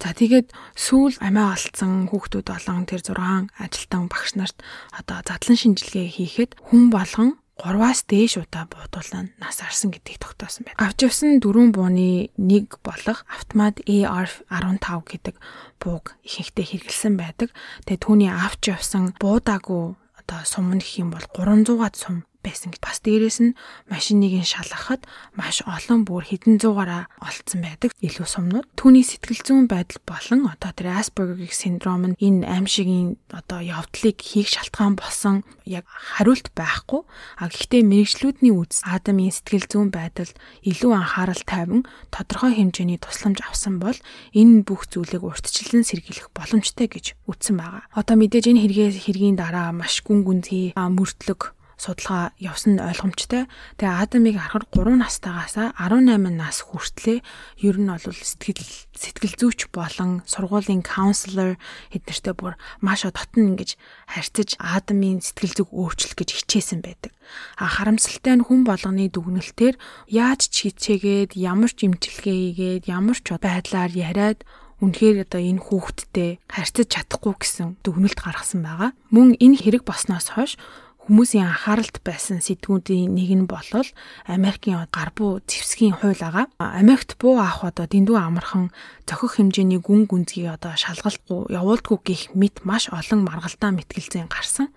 За 0.02 0.10
тэгээд 0.10 0.50
сүүл 0.74 1.14
амиа 1.22 1.54
олцсон 1.54 2.10
хүүхдүүд 2.10 2.46
болон 2.50 2.82
тэр 2.90 3.06
6 3.06 3.54
ажилтан 3.54 4.10
багш 4.10 4.34
нарт 4.34 4.58
одоо 4.90 5.22
задлан 5.22 5.58
шинжилгээ 5.62 6.08
хийхэд 6.10 6.58
хүн 6.58 6.90
болгон 6.90 7.38
3-аас 7.62 8.10
дээш 8.10 8.42
удаа 8.42 8.66
буудуулан 8.66 9.30
нас 9.38 9.62
арсан 9.62 9.94
гэдгийг 9.94 10.18
тогтоосон 10.18 10.66
байна. 10.66 10.82
Авч 10.82 11.06
явсан 11.06 11.38
дөрвөн 11.38 11.70
бууны 11.70 12.34
нэг 12.34 12.82
болох 12.82 13.22
автомат 13.30 13.78
AR15 13.86 14.82
гэдэг 15.06 15.36
бууг 15.78 16.18
ихэнхдээ 16.26 16.66
хэрэгэлсэн 16.66 17.14
байдаг. 17.14 17.54
Тэгээ 17.86 18.02
түүний 18.02 18.30
авч 18.34 18.74
явсан 18.74 19.14
буудаагүй 19.22 19.94
одоо 20.18 20.40
сум 20.42 20.74
гэх 20.74 20.98
юм 20.98 21.14
бол 21.14 21.22
300-аад 21.22 21.94
сум 21.94 22.26
байсан 22.42 22.74
гэж. 22.74 22.80
Бас 22.82 22.98
дээрэс 23.00 23.38
нь 23.40 23.56
машиныг 23.88 24.34
нь 24.36 24.46
шалгахад 24.46 25.06
маш 25.38 25.62
олон 25.62 26.02
бүр 26.04 26.26
хэдэн 26.26 26.58
зуугаараа 26.58 27.08
олцсон 27.22 27.62
байдаг 27.62 27.94
илүү 28.02 28.26
сумнууд. 28.26 28.66
Түүний 28.76 29.06
сэтгэл 29.06 29.42
зүйн 29.46 29.66
байдал 29.70 30.02
болон 30.04 30.50
одоо 30.50 30.70
тэр 30.74 30.98
Asperger-ийн 30.98 31.54
синдром 31.54 32.02
нь 32.12 32.18
энэ 32.18 32.44
аимшигийн 32.44 33.16
одоо 33.30 33.62
явдлыг 33.62 34.18
хийх 34.18 34.50
шалтгаан 34.50 34.98
болсон 34.98 35.46
яг 35.64 35.86
хариулт 35.86 36.50
байхгүй. 36.52 37.06
А 37.38 37.48
гэхдээ 37.48 37.82
мэрэгчлүүдний 37.86 38.52
үз 38.52 38.82
Адамын 38.82 39.30
сэтгэл 39.30 39.70
зүйн 39.70 39.88
байдал 39.94 40.30
илүү 40.66 40.92
анхаарал 40.92 41.42
тавин 41.46 41.86
тодорхой 42.10 42.58
хэмжээний 42.58 42.98
тусламж 42.98 43.40
авсан 43.46 43.78
бол 43.78 43.96
энэ 44.34 44.66
бүх 44.66 44.90
зүйлийг 44.90 45.22
урьдчилан 45.22 45.86
сэргийлэх 45.86 46.34
боломжтой 46.34 46.90
гэж 46.90 47.14
үтсэн 47.30 47.56
байгаа. 47.56 47.86
Одоо 47.94 48.16
мэдээж 48.18 48.50
энэ 48.50 48.62
хэрэгээс 48.66 48.96
хэргийн 49.06 49.36
дараа 49.38 49.70
маш 49.70 50.02
гүн 50.02 50.26
гүнзгий 50.26 50.74
мөртлөг 50.76 51.54
судалгаа 51.82 52.30
явсан 52.38 52.78
нь 52.78 52.84
ойлгомжтой. 52.86 53.50
Тэгээ 53.74 53.98
Адамыг 54.06 54.38
харахад 54.38 54.70
3 54.70 55.02
настайгаас 55.02 55.58
18 55.58 56.30
нас 56.30 56.62
хүртлээр 56.62 57.18
ер 57.66 57.76
нь 57.82 57.90
бол 57.90 58.06
сэтгэл 58.06 58.62
сэтгэл 58.94 59.34
зүйч 59.34 59.66
болон 59.74 60.22
сургуулийн 60.22 60.86
каунселор 60.86 61.58
эднэртэй 61.90 62.34
бүр 62.38 62.54
маш 62.78 63.02
дотн 63.02 63.58
ингэж 63.58 63.74
харьцаж 64.06 64.54
Адамын 64.62 65.18
сэтгэл 65.18 65.58
зүг 65.58 65.68
өөрчлөх 65.74 66.14
гэж 66.14 66.30
хичээсэн 66.46 66.86
байдаг. 66.86 67.10
А 67.58 67.66
харамсалтай 67.66 68.38
нь 68.38 68.46
хүн 68.46 68.62
болгоны 68.62 69.10
дүгнэлтээр 69.10 69.74
яаж 70.06 70.54
ч 70.54 70.70
хичээгээд 70.70 71.34
ямар 71.34 71.74
ч 71.74 71.90
имчилгээ 71.90 72.38
хийгээд 72.54 72.84
ямар 72.86 73.18
ч 73.18 73.34
байдлаар 73.34 73.90
яриад 73.90 74.46
үнэхээр 74.82 75.30
одоо 75.30 75.38
энэ 75.38 75.62
хүүхэдтэй 75.62 76.30
харьцаж 76.50 76.86
чадахгүй 76.90 77.34
гэсэн 77.38 77.78
дүгнэлт 77.86 78.18
гаргасан 78.18 78.66
байгаа. 78.66 78.90
Мөн 79.14 79.38
энэ 79.38 79.62
хэрэг 79.62 79.86
болсноос 79.86 80.34
хойш 80.34 80.58
хүмүүсийн 81.02 81.50
анхааралд 81.50 81.98
байсан 82.06 82.38
сэдвүүдийн 82.38 83.10
нэг 83.10 83.30
нь 83.34 83.50
болол 83.50 83.88
Америкийн 84.30 84.86
гарбуу 84.94 85.42
зэвсгийн 85.50 85.98
хууль 85.98 86.14
байгаа. 86.14 86.46
Америкт 86.62 87.18
буу 87.18 87.42
авах 87.42 87.74
одоо 87.74 87.90
дэндүү 87.90 88.14
амархан 88.14 88.70
зохих 89.02 89.42
хэмжээний 89.42 89.82
гүн 89.82 90.06
гүнзгий 90.06 90.46
одоо 90.46 90.78
шалгалтгүй 90.78 91.50
явуулдгүй 91.50 91.98
гих 92.06 92.22
мэт 92.38 92.62
маш 92.62 92.86
олон 92.86 93.26
маргалдаа 93.26 93.74
мэтгэлзэн 93.74 94.30
гарсан. 94.30 94.70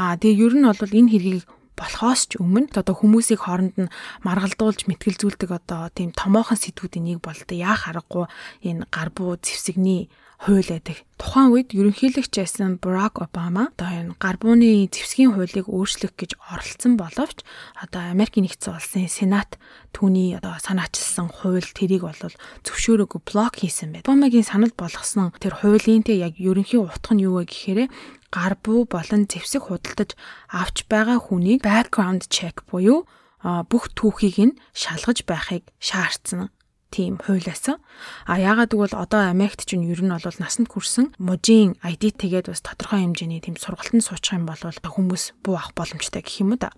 Аа 0.00 0.16
тэгээ 0.16 0.48
ер 0.48 0.54
нь 0.56 0.64
бол 0.64 0.96
энэ 0.96 1.12
хэргийг 1.12 1.44
болохоос 1.76 2.20
ч 2.32 2.40
өмнө 2.40 2.72
одоо 2.72 2.96
хүмүүсийг 2.96 3.44
хооронд 3.44 3.76
нь 3.76 3.92
маргалдуулж 4.26 4.88
мэтгэлзүүлдэг 4.88 5.50
одоо 5.52 5.92
тийм 5.92 6.10
томоохон 6.16 6.58
сэдвүүдийн 6.58 7.04
нэг 7.04 7.18
бол 7.20 7.36
одоо 7.36 7.56
яах 7.56 7.86
аргагүй 7.92 8.26
энэ 8.64 8.88
гар 8.90 9.12
буу 9.12 9.36
зэвсэгний 9.36 10.08
хууль 10.36 10.68
байдаг. 10.68 11.00
Тухайн 11.16 11.48
үед 11.48 11.72
ерөнхийлөгч 11.72 12.32
байсан 12.36 12.76
Барак 12.76 13.24
Обама 13.24 13.72
одоо 13.72 13.88
энэ 13.88 14.12
гар 14.20 14.36
бууны 14.36 14.84
зэвсгийн 14.92 15.32
хуулийг 15.32 15.64
өөрчлөх 15.64 16.12
гэж 16.12 16.36
оролцсон 16.52 17.00
боловч 17.00 17.40
одоо 17.80 18.12
Америкийн 18.12 18.44
нэгдсэн 18.44 18.76
улсын 18.76 19.08
Сенат 19.08 19.56
түүний 19.96 20.36
одоо 20.36 20.60
санаачилсан 20.60 21.32
хууль 21.32 21.64
тэрийг 21.64 22.04
бол 22.04 22.36
зөвшөөрөөгүй 22.68 23.20
блок 23.24 23.64
хийсэн 23.64 23.96
байд. 23.96 24.04
Обамагийн 24.04 24.44
санал 24.44 24.76
болгосон 24.76 25.32
тэр 25.40 25.56
хуулийн 25.56 26.04
те 26.04 26.20
яг 26.20 26.36
ерөнхий 26.36 26.84
утга 26.84 27.16
нь 27.16 27.24
юу 27.24 27.40
вэ 27.40 27.48
гэхээр 27.48 27.88
гар 28.34 28.54
буу 28.62 28.84
болон 28.84 29.26
зэвсэг 29.30 29.68
худалдаж 29.68 30.14
авч 30.50 30.86
байгаа 30.90 31.18
хүнийг 31.22 31.62
background 31.62 32.26
check 32.32 32.66
буюу 32.70 33.06
бүх 33.42 33.84
түүхийг 33.94 34.36
нь 34.42 34.58
шалгаж 34.74 35.22
байхыг 35.28 35.64
шаардсан 35.78 36.50
тийм 36.90 37.18
хуулиасан. 37.18 37.76
А 38.24 38.38
яагаад 38.38 38.72
гэвэл 38.72 38.96
одоо 38.96 39.28
Америкт 39.28 39.66
чинь 39.66 39.84
ер 39.84 40.00
нь 40.00 40.08
бол 40.08 40.38
насанд 40.38 40.70
хүрсэн 40.70 41.12
мужийн 41.18 41.76
ID 41.82 42.16
тэгээд 42.16 42.48
бас 42.48 42.62
тодорхой 42.62 43.04
хэмжээний 43.04 43.42
тийм 43.42 43.58
сургалтанд 43.58 44.06
суучих 44.06 44.38
юм 44.38 44.46
бол 44.46 44.56
хүмүүс 44.56 45.36
буу 45.42 45.58
авах 45.58 45.74
боломжтой 45.74 46.22
гэх 46.22 46.40
юм 46.40 46.56
да. 46.56 46.70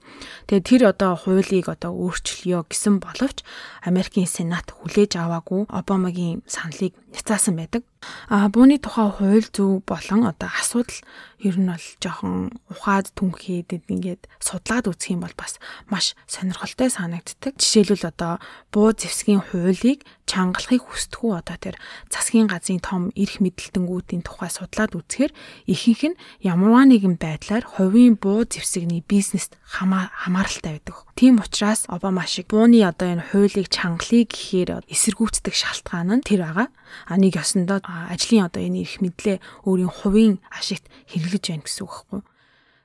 Тэгээд 0.49 0.67
тэр 0.67 0.83
одоо 0.91 1.13
хуулийг 1.15 1.69
одоо 1.69 1.93
өөрчлөё 1.95 2.67
гэсэн 2.67 2.99
боловч 2.99 3.45
Америкийн 3.89 4.29
Сенат 4.29 4.69
хүлээж 4.71 5.17
аваагүй 5.17 5.65
Обамагийн 5.73 6.45
саналыг 6.45 6.93
няцаасан 7.11 7.57
байдаг. 7.57 7.83
А 8.29 8.47
бууны 8.53 8.79
тухай 8.79 9.11
хууль 9.11 9.49
зүй 9.49 9.83
болон 9.83 10.29
одоо 10.29 10.53
асуудал 10.61 11.01
ер 11.43 11.57
нь 11.59 11.67
бол 11.67 11.87
жоохон 11.99 12.53
ухаад 12.71 13.11
түнхээд 13.17 13.91
ингээд 13.91 14.29
судлаад 14.39 14.87
үзэх 14.87 15.17
юм 15.17 15.25
бол 15.25 15.35
бас 15.35 15.59
маш 15.91 16.15
сонирхолтой 16.31 16.93
санагддаг. 16.93 17.59
Жишээлбэл 17.59 18.13
одоо 18.13 18.39
буу 18.71 18.95
зэвсгийн 18.95 19.43
хуулийг 19.43 20.07
чангалахыг 20.29 20.85
хүсдэг 20.85 21.25
үү 21.25 21.33
одоо 21.41 21.57
тэр 21.59 21.77
засгийн 22.13 22.47
газрын 22.47 22.85
том 22.85 23.03
эрх 23.17 23.41
мэдэлтэнгүүдийн 23.41 24.23
тухай 24.23 24.53
судлаад 24.53 24.93
үзэхээр 24.95 25.33
ихэнх 25.67 26.03
нь 26.13 26.21
ямарваа 26.45 26.85
нэгэн 26.87 27.17
байдлаар 27.17 27.65
хувийн 27.65 28.21
буу 28.21 28.45
зэвсэгний 28.45 29.03
бизнест 29.03 29.57
хамааралтай 29.65 30.79
байдаг. 30.79 31.08
Тийм 31.19 31.43
учраас 31.43 31.83
Обама 31.89 32.31
шиг 32.31 32.47
бууны 32.47 32.79
одоо 32.87 33.11
энэ 33.11 33.27
хуулийг 33.35 33.67
чангалъя 33.75 34.23
гэхээр 34.23 34.87
эсэргүүцдэг 34.87 35.51
шалтгаан 35.51 36.23
нь 36.23 36.23
тэр 36.23 36.47
байгаа. 36.47 36.71
А 37.11 37.19
нэг 37.19 37.35
ёсондоо 37.35 37.83
ажлын 37.83 38.47
одоо 38.47 38.63
энэ 38.63 38.87
эрх 38.87 39.03
мэдлээ 39.03 39.43
өөрийн 39.67 39.91
хувийн 39.91 40.39
ашигт 40.47 40.87
хэрэглэж 41.11 41.45
байна 41.51 41.67
гэсэн 41.67 41.83
үг 41.83 41.91
байхгүй. 41.91 42.23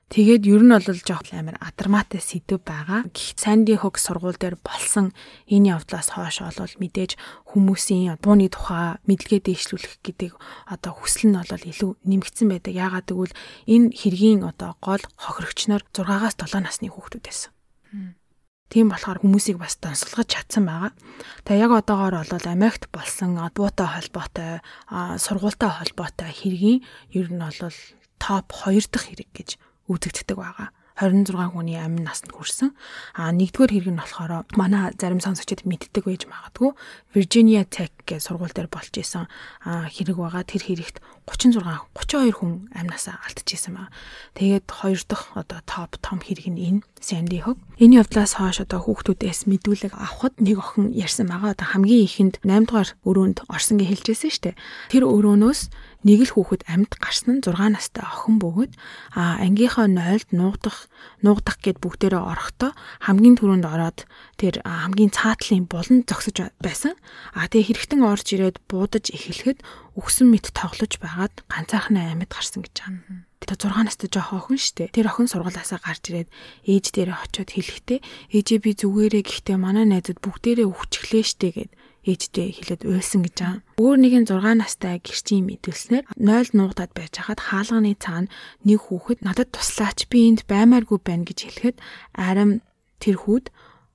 Тэгээд 0.09 0.43
ер 0.49 0.61
нь 0.65 0.73
бол 0.73 0.97
жоох 1.05 1.29
амар 1.29 1.61
адармаатай 1.61 2.25
сэдв 2.25 2.57
байгаа. 2.57 3.05
Гэх 3.13 3.37
Санди 3.37 3.77
Хог 3.77 4.01
сургууль 4.01 4.41
дээр 4.41 4.57
болсон 4.65 5.13
энэ 5.45 5.77
явдлаас 5.77 6.17
хойш 6.17 6.41
бол 6.41 6.73
мэдээж 6.81 7.21
хүмүүсийн 7.53 8.17
бууны 8.17 8.49
тухай 8.49 8.97
мэдлэгээ 9.05 9.45
дэвшлүүлэх 9.45 10.01
гэдэг 10.01 10.33
одоо 10.73 10.91
хүсэл 10.97 11.29
нь 11.29 11.37
бол 11.37 11.69
илүү 11.69 11.91
нэмэгдсэн 12.01 12.49
байдаг. 12.49 12.73
Яагаад 12.73 13.13
гэвэл 13.13 13.37
энэ 13.69 13.93
хэргийн 13.93 14.41
одоо 14.41 14.73
гол 14.81 15.05
хохирогчнор 15.21 15.85
6-аас 15.93 16.33
7 16.41 16.65
насны 16.65 16.89
хүүхдүүд 16.89 17.25
байсан. 17.29 17.53
Тийм 18.71 18.89
болохоор 18.89 19.21
хүмүүсийг 19.21 19.57
бас 19.59 19.77
донсолгож 19.79 20.27
чадсан 20.27 20.65
байгаа. 20.65 20.91
Тэгээ 21.45 21.63
яг 21.63 21.71
одоогоор 21.73 22.15
бол 22.27 22.47
Америкт 22.47 22.89
болсон 22.91 23.39
буутай 23.53 23.87
холбоотой 23.87 24.61
сургуультай 25.19 25.71
холбоотой 25.71 26.31
хэргийн 26.31 26.79
ер 27.13 27.27
нь 27.29 27.43
бол 27.43 27.77
топ 28.19 28.47
2 28.49 28.87
дахь 28.91 29.07
хэрэг 29.09 29.29
гэж 29.35 29.49
үзэгддэг 29.91 30.37
байгаа. 30.37 30.69
26 30.99 31.53
хүний 31.53 31.77
амин 31.79 32.05
наснд 32.05 32.33
хүрсэн. 32.33 32.71
А 33.17 33.33
нэгдүгээр 33.33 33.73
хэрэг 33.73 33.91
нь 33.93 34.01
болохоор 34.01 34.45
манай 34.53 34.93
зарим 34.93 35.21
сонсогчид 35.23 35.65
мэддэг 35.65 36.05
байж 36.05 36.29
магадгүй 36.29 36.71
Virginia 37.17 37.65
Tech 37.65 37.93
гэх 38.05 38.21
сургууль 38.21 38.53
дээр 38.53 38.69
болж 38.69 38.93
исэн 38.93 39.25
хэрэг 39.65 40.17
байгаа. 40.17 40.45
Тэр 40.45 40.63
хэрэгт 40.69 41.01
36 41.23 41.63
32 41.95 42.35
хүн 42.35 42.67
амнасаа 42.75 43.17
алдчихсан 43.23 43.73
байна. 43.79 43.93
Тэгээд 44.35 44.67
хоёр 44.67 44.99
дахь 45.07 45.31
одоо 45.33 45.59
топ 45.63 45.95
том 46.03 46.19
хэрэг 46.19 46.51
нь 46.51 46.59
энэ 46.59 46.81
Sandy 46.99 47.39
Hook. 47.43 47.59
Энэ 47.79 48.03
явдлаас 48.03 48.35
хойш 48.39 48.63
одоо 48.63 48.83
хүүхдүүдээс 48.83 49.47
мэдүүлэг 49.47 49.95
авахд 49.95 50.35
нэг 50.39 50.59
охин 50.59 50.91
ярьсан 50.91 51.31
байгаа. 51.31 51.55
Одоо 51.55 51.67
хамгийн 51.71 52.07
ихэнд 52.07 52.35
8 52.43 52.67
дугаар 52.67 52.89
өрөөнд 53.07 53.37
орсон 53.47 53.79
гэж 53.79 53.87
хэлжсэн 54.03 54.31
шүү 54.31 54.43
дээ. 54.51 54.59
Тэр 54.91 55.03
өрөөнөөс 55.07 55.61
нэг 56.03 56.19
л 56.27 56.33
хүүхэд 56.35 56.67
амьд 56.67 56.91
гарсан 56.99 57.39
нь 57.39 57.43
6 57.43 57.55
настай 57.71 58.03
охин 58.03 58.37
бөгөөд 58.43 58.71
а 59.15 59.39
ангийнхаа 59.39 59.87
0-д 59.87 60.35
нуугдах 60.35 60.91
нуугдах 61.23 61.57
гэд 61.63 61.79
бүгдээрээ 61.79 62.19
орохдоо 62.19 62.71
хамгийн 63.07 63.39
түрүүнд 63.39 63.65
ороод 63.65 64.03
тэр 64.35 64.59
хамгийн 64.67 65.15
цаатлын 65.15 65.65
булан 65.71 66.03
зогсож 66.03 66.51
байсан. 66.59 66.99
А 67.31 67.47
тэгээ 67.47 67.87
хэрэгтэн 67.87 68.03
орж 68.03 68.27
ирээд 68.35 68.59
буудаж 68.67 69.15
эхлэхэд 69.15 69.63
үхсэн 69.95 70.27
мэт 70.27 70.51
тоглож 70.51 70.99
байгаад 70.99 71.47
ганцаархан 71.47 71.97
амьд 71.97 72.27
гарсан 72.27 72.67
гэж 72.67 72.75
байгаа. 72.83 73.23
Тэгээ 73.43 73.59
6 73.59 73.87
настай 73.87 74.07
жоох 74.07 74.31
охин 74.39 74.59
штэ. 74.59 74.91
Тэр 74.95 75.11
охин 75.11 75.27
сургуулаасаа 75.27 75.79
гарч 75.83 76.03
ирээд 76.11 76.29
ээж 76.63 76.85
дээрээ 76.95 77.17
очиод 77.27 77.49
хэлэхдээ 77.51 77.99
ээжээ 78.31 78.59
би 78.63 78.71
зүгээрээ 78.79 79.23
гэхдээ 79.27 79.57
манай 79.59 79.83
найзууд 79.83 80.23
бүгдээрээ 80.23 80.67
үхчихлээ 80.67 81.23
штэ 81.27 81.49
гэд 81.51 81.71
ээжтэй 82.03 82.51
хэлээд 82.51 82.83
уйлсан 82.83 83.21
гэж 83.23 83.35
байгаа. 83.39 83.61
Өөр 83.79 83.97
нэгэн 84.03 84.25
6 84.27 84.59
настай 84.59 84.99
гэрчийн 84.99 85.47
мэдүүлснээр 85.47 86.05
0 86.19 86.55
нуугдаад 86.55 86.91
байж 86.91 87.13
хахад 87.15 87.39
хаалганы 87.39 87.95
цаана 87.95 88.31
нэг 88.67 88.79
хүүхэд 88.91 89.19
надад 89.23 89.49
туслаач 89.55 90.11
би 90.11 90.27
энд 90.27 90.43
баймааргүй 90.51 90.99
байна 90.99 91.23
гэж 91.23 91.39
хэлэхэд 91.47 91.77
арим 92.19 92.59
тэр 92.99 93.15
хүүд 93.23 93.45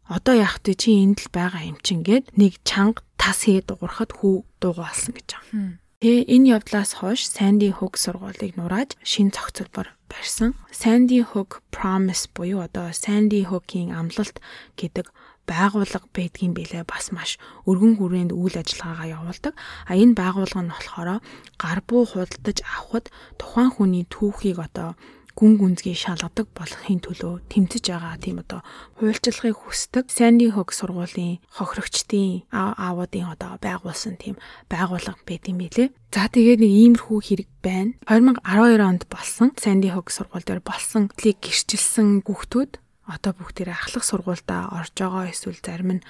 одоо 0.09 0.35
яах 0.41 0.65
вэ 0.65 0.73
чи 0.73 0.97
энд 1.05 1.21
л 1.21 1.29
байгаа 1.29 1.69
юм 1.69 1.79
чин 1.85 2.01
гэд 2.01 2.33
нэг 2.41 2.57
чанга 2.65 3.05
тас 3.21 3.45
хээ 3.45 3.69
дуурахад 3.69 4.17
хүү 4.17 4.45
дуугаалсан 4.61 5.13
гэж 5.13 5.29
байгаа. 5.37 5.77
Тэгээ 5.99 6.31
энэ 6.31 6.49
явдлаас 6.55 7.03
хойш 7.03 7.27
Sandy 7.27 7.75
Hook 7.75 7.99
сургуулийг 7.99 8.55
нурааж 8.55 8.95
шин 9.03 9.35
зохицолбор 9.35 9.99
барьсан. 10.07 10.55
Sandy 10.71 11.27
Hook 11.27 11.59
Promise 11.75 12.31
буюу 12.31 12.63
одоо 12.63 12.95
Sandy 12.95 13.43
Hook-ийн 13.43 13.91
амлалт 13.91 14.39
гэдэг 14.79 15.11
байгууллага 15.49 16.07
байдгийн 16.13 16.53
билээ 16.53 16.85
бас 16.85 17.09
маш 17.17 17.41
өргөн 17.65 17.97
хүрээнд 17.97 18.33
үйл 18.37 18.57
ажиллагаагаа 18.61 19.09
явуулдаг. 19.17 19.55
А 19.89 19.93
энэ 19.97 20.15
байгууллага 20.21 20.63
нь 20.65 20.73
болохоор 20.77 21.11
гар 21.57 21.81
буу 21.89 22.05
худалдаж 22.05 22.59
авахд 22.77 23.07
тухайн 23.41 23.73
хүний 23.73 24.05
түүхийг 24.13 24.61
одоо 24.61 24.95
гүн 25.39 25.55
гүнзгий 25.55 25.95
шалгадаг 25.95 26.51
болохын 26.51 26.99
төлөө 26.99 27.47
тэмцэж 27.47 27.95
байгаа 27.95 28.19
тийм 28.19 28.43
одоо 28.43 28.67
хуульчилгыг 28.99 29.55
хүсдэг 29.55 30.11
Sandy 30.11 30.51
Hook 30.51 30.75
сургуулийн 30.75 31.39
хохирогчдын 31.55 32.51
аавуудын 32.51 33.31
одоо 33.39 33.55
байгуулсан 33.63 34.19
тийм 34.19 34.35
байгууллага 34.67 35.23
байдсан 35.23 35.55
мэлээ. 35.55 35.95
За 36.11 36.27
тэгээд 36.27 36.59
нэг 36.59 36.73
иймэрхүү 36.75 37.19
хэрэг 37.23 37.51
байна. 37.63 37.95
2012 38.11 38.83
онд 38.83 39.03
болсон 39.07 39.55
Sandy 39.55 39.95
Hook 39.95 40.11
сургууль 40.11 40.43
дээр 40.43 40.59
болсон 40.59 41.07
лиг 41.23 41.39
гэрчилсэн 41.39 42.27
хүүхдүүд 42.27 42.83
одоо 43.09 43.33
бүгдээрээ 43.33 43.77
ахлах 43.77 44.05
сургуультай 44.05 44.69
орж 44.69 44.93
байгаа 44.95 45.33
эсвэл 45.33 45.59
зарим 45.65 45.91
нь 45.99 46.07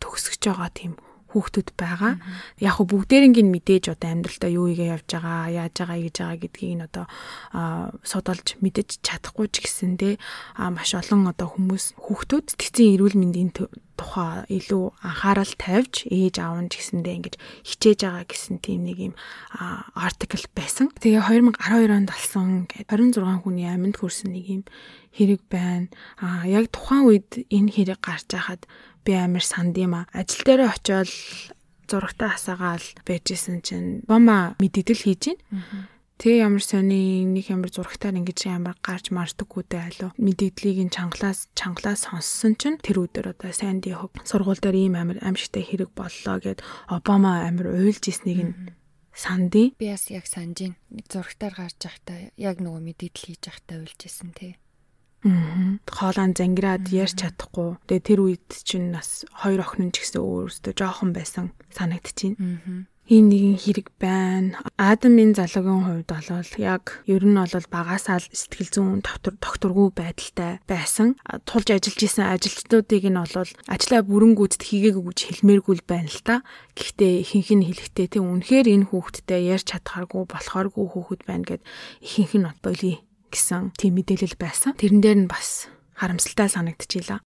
төгсөж 0.00 0.40
байгаа 0.40 0.70
тийм 0.72 0.96
хүүхдүүд 1.32 1.68
байгаа. 1.80 2.20
Яг 2.60 2.76
хөө 2.76 2.86
бүгдээринг 2.92 3.38
нь 3.40 3.52
мэдээж 3.52 3.96
одоо 3.96 4.08
амьдралдаа 4.12 4.50
юу 4.52 4.68
игээ 4.68 4.92
явж 4.92 5.08
байгаа, 5.16 5.48
яаж 5.48 5.74
байгаа 5.80 5.98
гэж 6.04 6.16
байгаа 6.20 6.38
гэдгийг 6.44 6.74
нь 6.76 6.86
одоо 6.86 7.04
судалж 8.04 8.46
мэдэж 8.60 8.88
чадахгүй 9.00 9.48
ч 9.48 9.64
гэсэндээ 9.64 10.14
маш 10.76 10.90
олон 10.92 11.32
одоо 11.32 11.48
хүмүүс 11.48 11.96
хүүхдүүд 11.96 12.46
цэцэн 12.60 12.94
эрүүл 12.94 13.16
мэндийн 13.16 13.50
тухай 14.02 14.44
илүү 14.48 14.84
анхаарал 15.04 15.54
тавьж 15.56 16.08
ээж 16.10 16.42
аав 16.42 16.58
нь 16.64 16.70
ч 16.72 16.80
гэсэндээ 16.80 17.16
ингэж 17.16 17.34
хичээж 17.68 18.00
байгаа 18.02 18.26
гэсэн 18.26 18.56
тийм 18.64 18.82
нэг 18.88 18.98
юм 19.12 19.14
артикл 19.94 20.46
байсан. 20.56 20.90
Тэгээ 20.98 21.22
2012 21.22 21.92
онд 21.92 22.10
гэдэг 22.72 22.88
26 22.88 23.44
хүний 23.44 23.68
амьд 23.68 23.96
хүрсэн 24.00 24.32
нэг 24.34 24.46
юм 24.48 24.62
хэрэг 25.12 25.42
байна. 25.46 25.92
А 26.18 26.48
яг 26.48 26.72
тухайн 26.72 27.04
үед 27.06 27.46
энэ 27.52 27.72
хэрэг 27.72 28.00
гарч 28.00 28.26
байхад 28.32 28.64
би 29.04 29.12
амар 29.18 29.44
санд 29.44 29.76
юм 29.78 29.94
а. 29.94 30.06
Ажил 30.12 30.42
дээр 30.46 30.70
очиод 30.70 31.10
зурагтаа 31.90 32.34
хасаагаал 32.34 32.86
байжсэн 33.06 33.60
чинь 33.60 34.02
бома 34.06 34.54
мэддэл 34.58 34.96
хийж 34.96 35.36
гин. 35.36 35.38
Тэгээ 36.22 36.46
ямар 36.46 36.62
сони 36.62 37.26
нэг 37.26 37.50
ямар 37.50 37.74
зурагтаар 37.74 38.14
ингэж 38.14 38.46
ямар 38.46 38.78
гарч 38.78 39.10
мардаггүй 39.10 39.66
дээ 39.66 39.82
алуу. 39.90 40.10
Мэдээллийг 40.22 40.78
нь 40.86 40.94
чангалаас 40.94 41.50
чангалаас 41.58 42.06
сонссон 42.06 42.54
чинь 42.54 42.78
тэр 42.78 43.02
өдөр 43.02 43.34
одоо 43.34 43.50
Санди 43.50 43.90
хөв 43.90 44.14
сургууль 44.22 44.62
дээр 44.62 44.86
ийм 44.86 44.94
амар 44.94 45.18
амжигтай 45.18 45.66
хэрэг 45.66 45.90
боллоо 45.98 46.38
гэд 46.38 46.62
Обама 46.86 47.42
амар 47.42 47.74
уйлж 47.74 48.06
ирснийг 48.06 48.38
нь 48.38 48.54
сандий. 49.10 49.74
Би 49.82 49.90
бас 49.90 50.06
яг 50.14 50.30
санаж 50.30 50.58
ин 50.62 50.74
зурагтаар 51.10 51.58
гарч 51.58 51.78
явахдаа 51.82 52.30
яг 52.38 52.56
нөгөө 52.62 52.82
мэдээлэл 52.86 53.26
хийж 53.26 53.42
явахдаа 53.50 53.76
уйлж 53.82 54.00
ирсэн 54.06 54.30
тий. 54.30 54.54
Хоолоо 55.22 56.26
зангираад 56.34 56.90
ярьж 56.90 57.22
чадахгүй. 57.22 57.78
Тэгээ 57.86 58.06
тэр 58.06 58.20
үед 58.26 58.48
чинь 58.66 58.90
бас 58.90 59.22
хоёр 59.30 59.62
охин 59.62 59.94
ч 59.94 60.02
гэсэн 60.02 60.18
өөрөөсөө 60.18 60.74
жоохон 60.74 61.10
байсан 61.14 61.54
санагдчихээн. 61.70 62.90
ийм 63.10 63.28
нэгэн 63.28 63.58
хэрэг 63.58 63.88
байна. 63.98 64.62
Адамын 64.78 65.34
залуугийн 65.34 66.06
хувьд 66.06 66.08
бол 66.08 66.50
яг 66.56 67.02
ер 67.10 67.22
нь 67.26 67.34
бол 67.34 67.66
багасаа 67.68 68.22
л 68.22 68.28
сэтгэл 68.30 68.70
зүйн 68.72 69.02
доктор 69.02 69.34
докторгүй 69.42 69.90
байдалтай 69.90 70.62
байсан. 70.70 71.18
Тулж 71.44 71.68
ажиллаж 71.74 71.98
исэн 71.98 72.30
ажилчдуудыг 72.30 73.04
нь 73.10 73.18
бол 73.18 73.50
ажлаа 73.66 74.00
бүрэнгүйд 74.06 74.54
хийгээгүй 74.62 75.04
гэж 75.12 75.18
хэлмээргүй 75.28 75.74
л 75.82 75.84
байна 75.90 76.08
л 76.08 76.22
та. 76.22 76.46
Гэхдээ 76.78 77.12
ихэнх 77.26 77.50
нь 77.58 77.66
хэлэхдээ 77.66 78.06
тийм 78.16 78.26
үнэхээр 78.32 78.66
энэ 78.70 78.88
хүүхэдтэй 78.94 79.50
ярьж 79.50 79.66
чадхааргүй 79.74 80.22
болохооргүй 80.30 80.86
хүүхэд 80.86 81.22
байна 81.26 81.44
гэд 81.44 81.62
ихэнх 82.06 82.32
нь 82.38 82.48
болий 82.62 82.96
гэсэн 83.32 83.72
тийм 83.80 83.96
мэдээлэл 83.96 84.36
байсан. 84.36 84.76
Тэрэн 84.76 85.00
дээр 85.00 85.18
нь 85.24 85.32
бас 85.32 85.72
харамсалтай 85.96 86.52
санагдчихийла. 86.52 87.24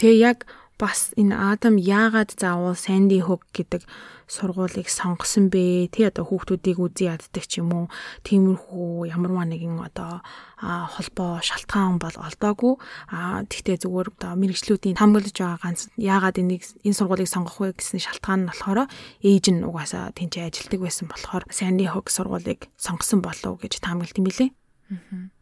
Тэгээ 0.00 0.18
яг 0.24 0.48
бас 0.78 1.10
энэ 1.18 1.34
Адам 1.34 1.74
яагаад 1.76 2.38
заавал 2.38 2.78
Санди 2.78 3.18
Хук 3.18 3.42
гэдэг 3.50 3.82
сургуулийг 4.30 4.86
сонгосон 4.86 5.50
бэ? 5.50 5.90
Тэ 5.90 6.14
одоо 6.14 6.22
хүүхдүүдийг 6.28 6.78
үзий 6.78 7.10
яддаг 7.10 7.44
ч 7.50 7.58
юм 7.58 7.74
уу? 7.74 7.86
Тиймэрхүү 8.22 9.10
ямарваа 9.10 9.42
нэгэн 9.48 9.82
одоо 9.82 10.22
холбоо 10.62 11.42
шалтгаан 11.42 11.98
бол 11.98 12.14
олдоогүй. 12.14 12.78
А 13.10 13.42
тэгтээ 13.42 13.82
зүгээр 13.82 14.08
одоо 14.14 14.32
мэрэгчлүүдийн 14.38 14.94
хамгаалж 14.94 15.34
байгаа 15.34 15.58
ганц 15.58 15.90
яагаад 15.98 16.38
энийг 16.38 16.62
энэ 16.86 16.94
сургуулийг 16.94 17.26
сонгох 17.26 17.58
вэ 17.58 17.74
гэсэн 17.74 17.98
шалтгаан 17.98 18.46
нь 18.46 18.48
болохоор 18.54 18.86
ээж 19.26 19.44
нь 19.50 19.66
угаасаа 19.66 20.14
тэнцээ 20.14 20.46
ажилтдаг 20.46 20.78
байсан 20.78 21.10
болохоор 21.10 21.42
Санди 21.50 21.90
Хук 21.90 22.06
сургуулийг 22.06 22.70
сонгосон 22.78 23.18
болов 23.18 23.58
гэж 23.58 23.82
таамаглалт 23.82 24.20
юм 24.22 24.30
билээ. 24.30 24.50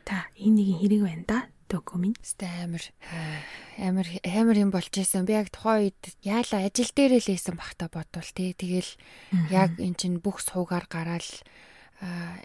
Та 0.05 0.27
энэ 0.39 0.63
нэг 0.63 0.69
хэрэг 0.83 1.03
байна 1.03 1.25
да 1.27 1.39
документ. 1.69 2.19
Сте 2.23 2.47
амар 2.63 2.83
амар 3.79 4.07
амар 4.23 4.57
юм 4.59 4.71
болж 4.71 4.91
исэн. 4.95 5.27
Би 5.27 5.35
яг 5.35 5.51
тухайн 5.51 5.91
үед 5.91 6.01
яалаа 6.23 6.67
ажил 6.67 6.91
дээр 6.95 7.19
л 7.19 7.31
ийсэн 7.31 7.59
бахта 7.59 7.91
бодвол 7.91 8.31
тий. 8.35 8.55
Тэгэл 8.55 8.91
яг 9.51 9.79
эн 9.79 9.95
чин 9.99 10.19
бүх 10.23 10.43
суугаар 10.43 10.87
гараал 10.87 11.31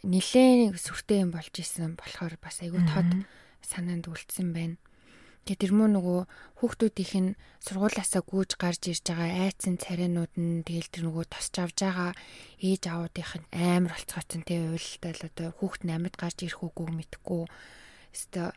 нилээн 0.02 0.74
сүртэй 0.74 1.22
юм 1.22 1.32
болж 1.34 1.54
исэн 1.54 1.98
болохоор 1.98 2.38
бас 2.42 2.62
айгүй 2.62 2.82
тод 2.90 3.10
санаанд 3.62 4.10
үлдсэн 4.10 4.54
байна. 4.54 4.78
Тэгээ 5.42 5.62
тэр 5.62 5.74
мөн 5.74 5.92
нөгөө 5.98 6.20
хүүхдүүдийнх 6.62 7.16
нь 7.18 7.38
сургуулаасаа 7.66 8.22
гүйж 8.22 8.62
гарч 8.62 8.82
ирж 8.94 9.06
байгаа 9.10 9.50
айцсан 9.50 9.82
царайнууд 9.82 10.34
нь 10.38 10.62
тэгэл 10.62 10.94
тэр 10.94 11.04
нөгөө 11.10 11.26
тосч 11.34 11.54
авж 11.58 11.78
байгаа 11.82 12.12
ээж 12.62 12.84
аавуудынх 12.86 13.34
нь 13.42 13.48
амар 13.58 13.98
болцгооцсон 13.98 14.42
тий 14.46 14.62
уйлалтай 14.62 15.14
л 15.18 15.26
одоо 15.26 15.50
хүүхд 15.58 15.82
нь 15.90 15.94
амьд 15.98 16.16
гарч 16.22 16.38
ирэх 16.46 16.62
үгүй 16.62 16.90
мэдхгүй. 16.94 17.50
Өстө 18.14 18.54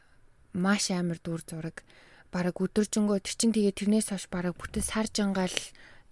маш 0.52 0.92
амар 0.92 1.18
дүр 1.24 1.40
зураг 1.40 1.80
бараг 2.28 2.56
өдөржингөө 2.60 3.18
тэр 3.24 3.34
чин 3.40 3.52
тэгээ 3.56 3.78
тэрнээс 3.80 4.12
хойш 4.12 4.28
бараг 4.28 4.52
бүтэн 4.60 4.84
сар 4.84 5.08
жангаал 5.08 5.56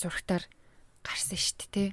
зурагтаар 0.01 0.49
гарсан 1.05 1.37
шүү 1.37 1.57
дээ 1.59 1.71
тий. 1.75 1.89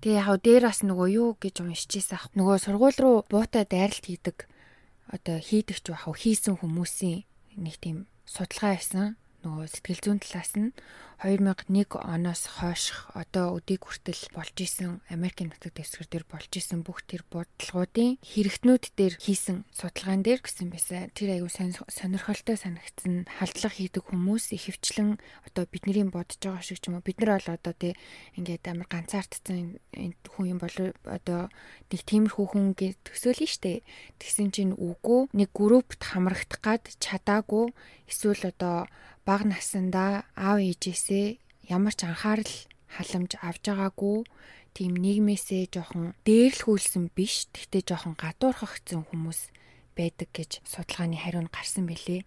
Тэгээ 0.00 0.20
яг 0.20 0.40
дээр 0.40 0.64
бас 0.68 0.80
нөгөө 0.80 1.08
юу 1.12 1.30
гэж 1.36 1.60
уншижсэн 1.60 2.16
ах. 2.16 2.32
Нөгөө 2.32 2.56
сургууль 2.60 2.98
руу 3.00 3.16
буутаа 3.28 3.68
дайралт 3.68 4.04
хийдэг 4.04 4.48
одоо 5.10 5.36
хийдэг 5.42 5.78
ч 5.82 5.86
бахав 5.90 6.14
хийсэн 6.14 6.54
хүмүүсийн 6.62 7.26
нэг 7.56 7.76
тийм 7.82 8.06
судалгаа 8.26 8.76
байсан 8.76 9.16
нөгөө 9.44 9.66
сэтгэл 9.72 10.02
зүйн 10.04 10.18
талаас 10.20 10.52
нь 10.56 10.70
2001 11.20 12.00
оноос 12.00 12.48
хойш 12.48 12.96
одоо 13.12 13.60
өдийг 13.60 13.84
хүртэл 13.84 14.32
болж 14.32 14.56
исэн 14.56 15.04
Америкийн 15.12 15.52
нутаг 15.52 15.76
дэвсгэр 15.76 16.08
дээр 16.08 16.24
болж 16.24 16.48
исэн 16.48 16.80
бүх 16.80 17.04
тэр 17.04 17.28
бодлогоодын 17.28 18.16
хэрэгтнүүд 18.24 18.84
дээр 18.96 19.20
хийсэн 19.20 19.68
судалгаан 19.68 20.24
дээр 20.24 20.40
гэсэн 20.40 20.72
байсан. 20.72 21.12
Тэр 21.12 21.36
аягүй 21.36 21.52
сонирхолтой 21.92 22.56
санагдсан 22.56 23.28
халдлага 23.36 23.76
хийдэг 23.76 24.04
хүмүүс 24.08 24.56
ихэвчлэн 24.56 25.20
одоо 25.44 25.68
бидний 25.68 26.08
бодож 26.08 26.40
байгаа 26.40 26.64
шиг 26.64 26.80
ч 26.80 26.88
юм 26.88 26.96
уу 26.96 27.04
бид 27.04 27.20
нар 27.20 27.36
бол 27.36 27.52
одоо 27.52 27.74
тий 27.76 27.92
ингээд 28.40 28.64
амар 28.72 28.88
ганцаардсан 28.88 29.76
хүн 30.24 30.46
юм 30.48 30.56
бол 30.56 30.76
одоо 31.04 31.52
нэг 31.92 32.00
тиймэрхүү 32.00 32.46
хүн 32.48 32.72
гэж 32.72 32.96
төсөөлнө 33.04 33.44
штэ. 33.44 33.84
Тэгсэн 34.16 34.56
чинь 34.56 34.72
үгүй 34.72 35.28
нэг 35.36 35.52
группт 35.52 36.00
хамрагдах 36.00 36.64
гад 36.64 36.88
чадаагүй 36.96 37.76
эсвэл 38.08 38.48
одоо 38.56 38.88
бага 39.30 39.46
насандаа 39.46 40.26
аав 40.34 40.58
ээжээсээ 40.58 41.38
ямар 41.70 41.94
ч 41.94 42.02
анхаарал 42.02 42.54
халамж 42.90 43.38
авж 43.38 43.62
байгаагүй 43.70 44.26
тийм 44.74 44.92
нийгмээсээ 44.98 45.70
жоохон 45.70 46.18
дээрлхүүлсэн 46.26 47.14
биш 47.14 47.46
тэгтээ 47.54 47.82
жоохон 47.86 48.18
гадуурхагдсан 48.18 49.06
хүмүүс 49.06 49.40
байдаг 49.94 50.28
гэж 50.34 50.50
судалгааны 50.66 51.14
хариу 51.22 51.46
нь 51.46 51.54
гарсан 51.54 51.86
бэлээ. 51.86 52.26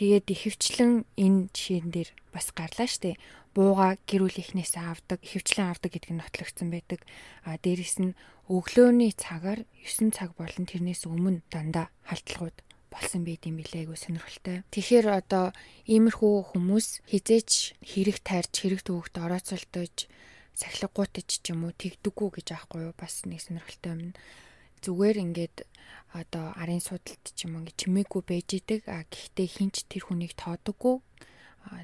Тэгээд 0.00 0.26
ихэвчлэн 0.32 1.04
энэ 1.20 1.52
жишээн 1.52 1.88
дээр 1.92 2.10
бас 2.32 2.48
гарлаа 2.56 2.88
штэ. 2.88 3.20
Бууга 3.52 4.00
гэр 4.08 4.24
бүл 4.24 4.40
ихнээсээ 4.40 4.84
авдаг, 4.88 5.20
ихэвчлэн 5.20 5.68
авдаг 5.68 5.90
гэдэг 5.92 6.12
нь 6.16 6.20
нотлогдсон 6.22 6.68
байдаг. 6.72 7.04
А 7.44 7.60
дээрэс 7.60 7.96
нь 8.00 8.16
өглөөний 8.48 9.12
цагаар 9.12 9.68
9 9.84 10.16
цаг 10.16 10.32
болон 10.38 10.64
тэрнээс 10.64 11.04
өмнө 11.04 11.44
дандаа 11.52 11.92
халтлагууд 12.08 12.56
болсон 12.92 13.22
байд 13.24 13.44
юм 13.48 13.60
билээ 13.60 13.84
айгу 13.84 13.96
сонирхолтой. 13.96 14.64
Тэгэхээр 14.72 15.06
одоо 15.12 15.52
иймэрхүү 15.86 16.34
хүмүүс 16.52 17.04
хизээч 17.08 17.78
хэрэг 17.84 18.18
тарьж 18.24 18.52
хэрэг 18.52 18.80
төвөгт 18.84 19.14
орооцолтож 19.20 20.08
сахилгагуутаж 20.58 21.28
ч 21.28 21.44
юм 21.52 21.68
уу 21.68 21.72
тэгдэггүй 21.76 22.28
гэж 22.40 22.46
аахгүй 22.56 22.80
юу 22.88 22.94
бас 22.96 23.22
нэг 23.28 23.40
сонирхолтой 23.44 23.92
юм. 23.94 24.12
Зүгээр 24.82 25.16
ингээд 25.24 25.56
одоо 26.16 26.54
арын 26.56 26.82
судалт 26.82 27.24
ч 27.36 27.46
юм 27.46 27.60
уу 27.60 27.68
чимээгүй 27.68 28.22
байж 28.26 28.48
идэг. 28.58 28.80
А 28.88 29.04
гэхдээ 29.06 29.48
хинч 29.48 29.86
тэр 29.86 30.08
хүнийг 30.08 30.34
тоодоггүй 30.34 31.04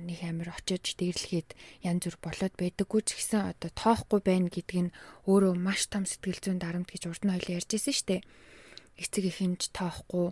нэг 0.01 0.21
амир 0.25 0.49
очиж 0.57 0.97
дээрлэхэд 0.97 1.53
янз 1.85 2.09
бүр 2.09 2.17
болоод 2.25 2.55
байдаггүй 2.57 3.01
ч 3.05 3.21
гэсэн 3.21 3.53
одоо 3.53 3.71
тоохгүй 3.77 4.21
байна 4.25 4.49
гэдг 4.49 4.88
нь 4.88 4.95
өөрөө 5.29 5.55
маш 5.61 5.90
том 5.93 6.09
сэтгэл 6.09 6.40
зүйн 6.40 6.59
дарамт 6.61 6.88
гэж 6.88 7.03
урд 7.11 7.23
нь 7.25 7.33
хоёул 7.33 7.55
ярьжсэн 7.61 7.93
шүү 7.93 8.09
дээ. 8.09 8.23
Эцэг 9.01 9.25
ихэнж 9.31 9.75
тоохгүй 9.75 10.31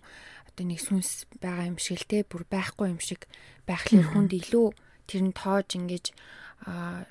одоо 0.53 0.65
нэг 0.69 0.81
сүнс 0.81 1.27
байгаа 1.41 1.71
юм 1.71 1.79
шиг 1.81 2.03
л 2.03 2.11
те 2.11 2.19
бүр 2.23 2.45
байхгүй 2.47 2.93
юм 2.93 3.01
шиг 3.01 3.27
байхлаар 3.67 4.13
хүнд 4.13 4.33
илүү 4.37 4.67
тэр 5.09 5.23
нь 5.27 5.35
тоож 5.35 5.69
ингэж 5.75 6.15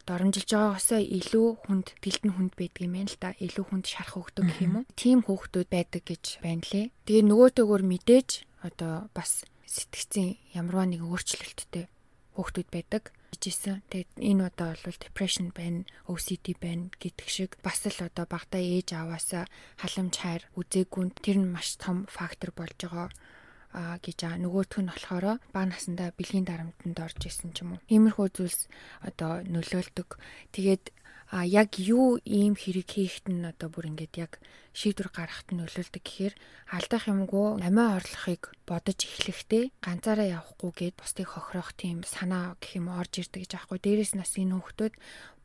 доромжилж 0.07 0.47
байгаагаасаа 0.47 1.01
илүү 1.03 1.47
хүнд 1.67 1.87
гэлтэн 1.99 2.31
хүнд 2.39 2.53
байдаг 2.55 2.81
юм 2.87 2.93
байна 2.95 3.11
л 3.11 3.19
да. 3.19 3.35
Илүү 3.35 3.65
хүнд 3.67 3.85
шарах 3.89 4.15
хөвгдөг 4.15 4.43
гэх 4.47 4.63
юм 4.63 4.75
уу. 4.79 4.85
Тим 4.95 5.19
хөвгтүүд 5.27 5.67
байдаг 5.67 6.03
гэж 6.07 6.39
байна 6.39 6.63
лээ. 6.71 6.87
Тэгээ 7.03 7.27
нөгөөтэйгөр 7.27 7.83
мэдээж 7.83 8.29
одоо 8.63 9.11
бас 9.11 9.43
сэтгцийн 9.67 10.39
ямарваа 10.55 10.87
нэг 10.87 11.03
өөрчлөлттэй 11.03 11.91
хөвгтүүд 12.39 12.69
байдаг 12.71 13.11
гэжсэн. 13.33 13.81
Тэгээд 13.87 14.11
энэ 14.19 14.41
удаа 14.51 14.75
бол 14.75 14.97
depression 14.99 15.55
байна, 15.55 15.87
OCD 16.07 16.59
байна 16.59 16.91
гэдэг 16.99 17.27
шиг 17.31 17.51
бас 17.63 17.83
л 17.87 17.99
одоо 18.03 18.25
багтаа 18.27 18.59
ээж 18.59 18.93
аваасаа 18.97 19.47
халамж 19.79 20.15
хайр 20.19 20.43
үзээгүй 20.59 21.15
тэр 21.23 21.37
нь 21.39 21.51
маш 21.51 21.79
том 21.79 22.07
фактор 22.11 22.51
болж 22.51 22.75
байгаа 22.75 23.09
а 23.71 23.95
гэж 24.03 24.19
аа 24.27 24.35
нөгөөх 24.35 24.83
нь 24.83 24.91
болохоор 24.91 25.39
бага 25.55 25.71
насандаа 25.71 26.11
бэлгийн 26.11 26.43
дарамтанд 26.43 26.97
орж 26.99 27.23
исэн 27.23 27.55
ч 27.55 27.63
юм 27.63 27.79
уу. 27.79 27.83
Иймэрхүү 27.87 28.27
зүйлс 28.35 28.67
одоо 28.99 29.39
нөлөөлдөг. 29.47 30.19
Тэгээд 30.51 30.91
а 31.31 31.47
яг 31.47 31.79
юу 31.79 32.19
ийм 32.27 32.59
хэрэг 32.59 32.91
хийхэд 32.91 33.31
нь 33.31 33.47
одоо 33.47 33.71
бүр 33.71 33.87
ингээд 33.87 34.19
яг 34.19 34.43
шийдвэр 34.75 35.15
гаргахад 35.15 35.55
нь 35.55 35.63
нөлөөлдөг 35.63 36.03
гэхээр 36.03 36.35
алдах 36.75 37.07
юмгүй 37.07 37.63
амиа 37.63 37.95
орлохыг 37.95 38.51
бодож 38.67 38.99
эхлэхдээ 38.99 39.63
ганцаараа 39.79 40.27
явахгүй 40.27 40.71
гээд 40.75 40.95
бусдыг 40.99 41.31
хохирох 41.31 41.71
тийм 41.79 42.03
санаа 42.03 42.59
гэх 42.59 42.83
юм 42.83 42.91
орж 42.91 43.23
ирдэг 43.23 43.47
гэж 43.47 43.51
аахгүй. 43.55 43.79
Дээрээс 43.79 44.13
нас 44.19 44.35
энэ 44.35 44.59
хүүхдүүд 44.59 44.93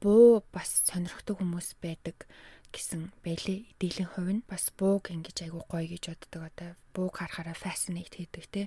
буу 0.03 0.43
бас 0.51 0.71
сонирхдаг 0.91 1.39
хүмүүс 1.39 1.79
байдаг 1.79 2.27
гэсэн 2.75 3.15
байлээ. 3.23 3.71
Дийлэн 3.79 4.11
хувь 4.11 4.33
нь 4.35 4.47
бас 4.51 4.75
бууг 4.75 5.15
ингэж 5.15 5.47
айгу 5.47 5.63
гоё 5.71 5.87
гэж 5.87 6.03
боддог 6.11 6.43
одоо 6.51 6.71
бууг 6.91 7.15
харахаараа 7.15 7.55
fascinate 7.55 8.27
хийдэг 8.27 8.45
те. 8.51 8.63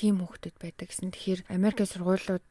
Тим 0.00 0.24
хүүхдүүд 0.24 0.56
байдаг 0.56 0.88
гэсэн. 0.88 1.12
Тэгэхээр 1.12 1.40
Америкийн 1.52 1.92
сургуулиуд 1.92 2.48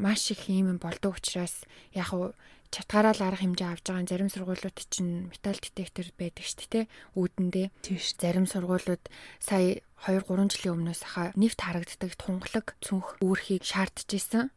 маш 0.00 0.32
их 0.32 0.48
юм 0.48 0.80
болдог 0.80 1.20
учраас 1.20 1.54
яг 1.92 2.10
уу 2.16 2.32
чатгаараа 2.70 3.14
л 3.18 3.22
арга 3.26 3.42
хэмжээ 3.42 3.68
авж 3.68 3.84
байгаа 3.90 4.06
зарим 4.06 4.30
сургуулиуд 4.30 4.78
чинь 4.88 5.28
металл 5.28 5.58
детектор 5.58 6.06
байдаг 6.14 6.44
шүү 6.46 6.66
дээ 6.70 6.84
үүдэндээ. 7.18 7.66
Тийш. 7.82 8.14
Зарим 8.14 8.46
сургуулиуд 8.46 9.02
сая 9.42 9.82
2 10.06 10.22
3 10.24 10.48
жилийн 10.54 10.74
өмнөөс 10.78 11.02
хаа 11.02 11.34
нэвт 11.34 11.60
харагддаг 11.60 12.14
тунгалаг 12.14 12.66
цүнх 12.78 13.18
үүрхийг 13.20 13.66
шаардж 13.66 14.08
исэн. 14.14 14.54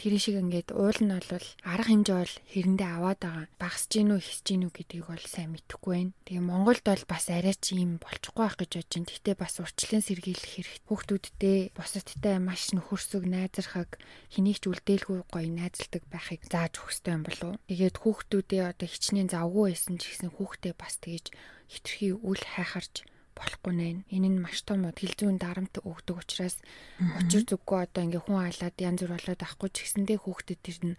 Тэр 0.00 0.18
шиг 0.18 0.36
ингээд 0.40 0.72
уул 0.72 0.98
нь 0.98 1.12
бол 1.12 1.46
арга 1.62 1.88
хэмжээ 1.88 2.18
бол 2.18 2.34
хэрэндээ 2.50 2.90
аваад 2.96 3.20
байгаа. 3.22 3.46
Багасж 3.60 3.90
гин 3.92 4.10
үү 4.16 4.20
ихсэж 4.24 4.44
гин 4.48 4.64
үү 4.66 4.72
гэдгийг 4.72 5.06
бол 5.06 5.26
сайн 5.28 5.50
мэдэхгүй 5.52 5.92
байна. 5.92 6.16
Тэгээ 6.26 6.42
Монголд 6.42 6.84
бол 6.84 7.04
бас 7.06 7.24
арай 7.28 7.54
ч 7.54 7.76
юм 7.76 8.00
болчихгүй 8.02 8.42
байх 8.42 8.56
гэж 8.58 8.70
бодож 8.72 8.92
байна. 8.96 9.08
Гэхдээ 9.12 9.36
бас 9.38 9.54
урчлын 9.62 10.02
сэргийлэх 10.02 10.52
хэрэгтэй. 10.58 10.86
Хүүхдүүдтэй 10.88 11.58
бусадтай 11.76 12.36
маш 12.42 12.62
нөхөрсөг 12.74 13.22
найзрахаг 13.28 13.90
хэнийг 14.32 14.58
ч 14.58 14.64
үлдээлгүй 14.72 15.18
гоё 15.28 15.48
найзалдаг 15.52 16.02
байхыг 16.10 16.42
зааж 16.50 16.72
өгөх 16.80 16.90
хэрэгтэй 16.90 17.14
юм 17.14 17.24
болов. 17.28 17.52
Тэгээд 17.68 17.96
хүүхдүүдээ 18.02 18.62
одоо 18.72 18.88
хичнээн 18.88 19.30
завгүй 19.30 19.64
байсан 19.70 19.94
ч 20.00 20.02
гэсэн 20.10 20.30
хүүхдээ 20.34 20.74
бас 20.74 20.94
тэгэж 20.98 21.26
хитрхи 21.72 22.08
үл 22.16 22.42
хайхарч 22.42 23.06
болохгүй 23.36 23.72
нэ. 23.74 23.88
Энэ 24.12 24.28
нь 24.32 24.42
маш 24.42 24.62
том 24.62 24.84
хил 24.92 25.14
зүүн 25.16 25.38
дарамт 25.40 25.80
өгдөг 25.82 26.16
учраас 26.22 26.56
учир 27.00 27.42
зүггүй 27.48 27.78
одоо 27.88 28.02
ингээ 28.04 28.22
хүн 28.22 28.48
алаад 28.48 28.76
янз 28.76 29.00
бүр 29.02 29.16
болоод 29.16 29.40
авахгүй 29.42 29.70
ч 29.72 29.76
гэсэндээ 29.84 30.18
хүүхдэд 30.20 30.60
тэр 30.62 30.78
нь 30.86 30.94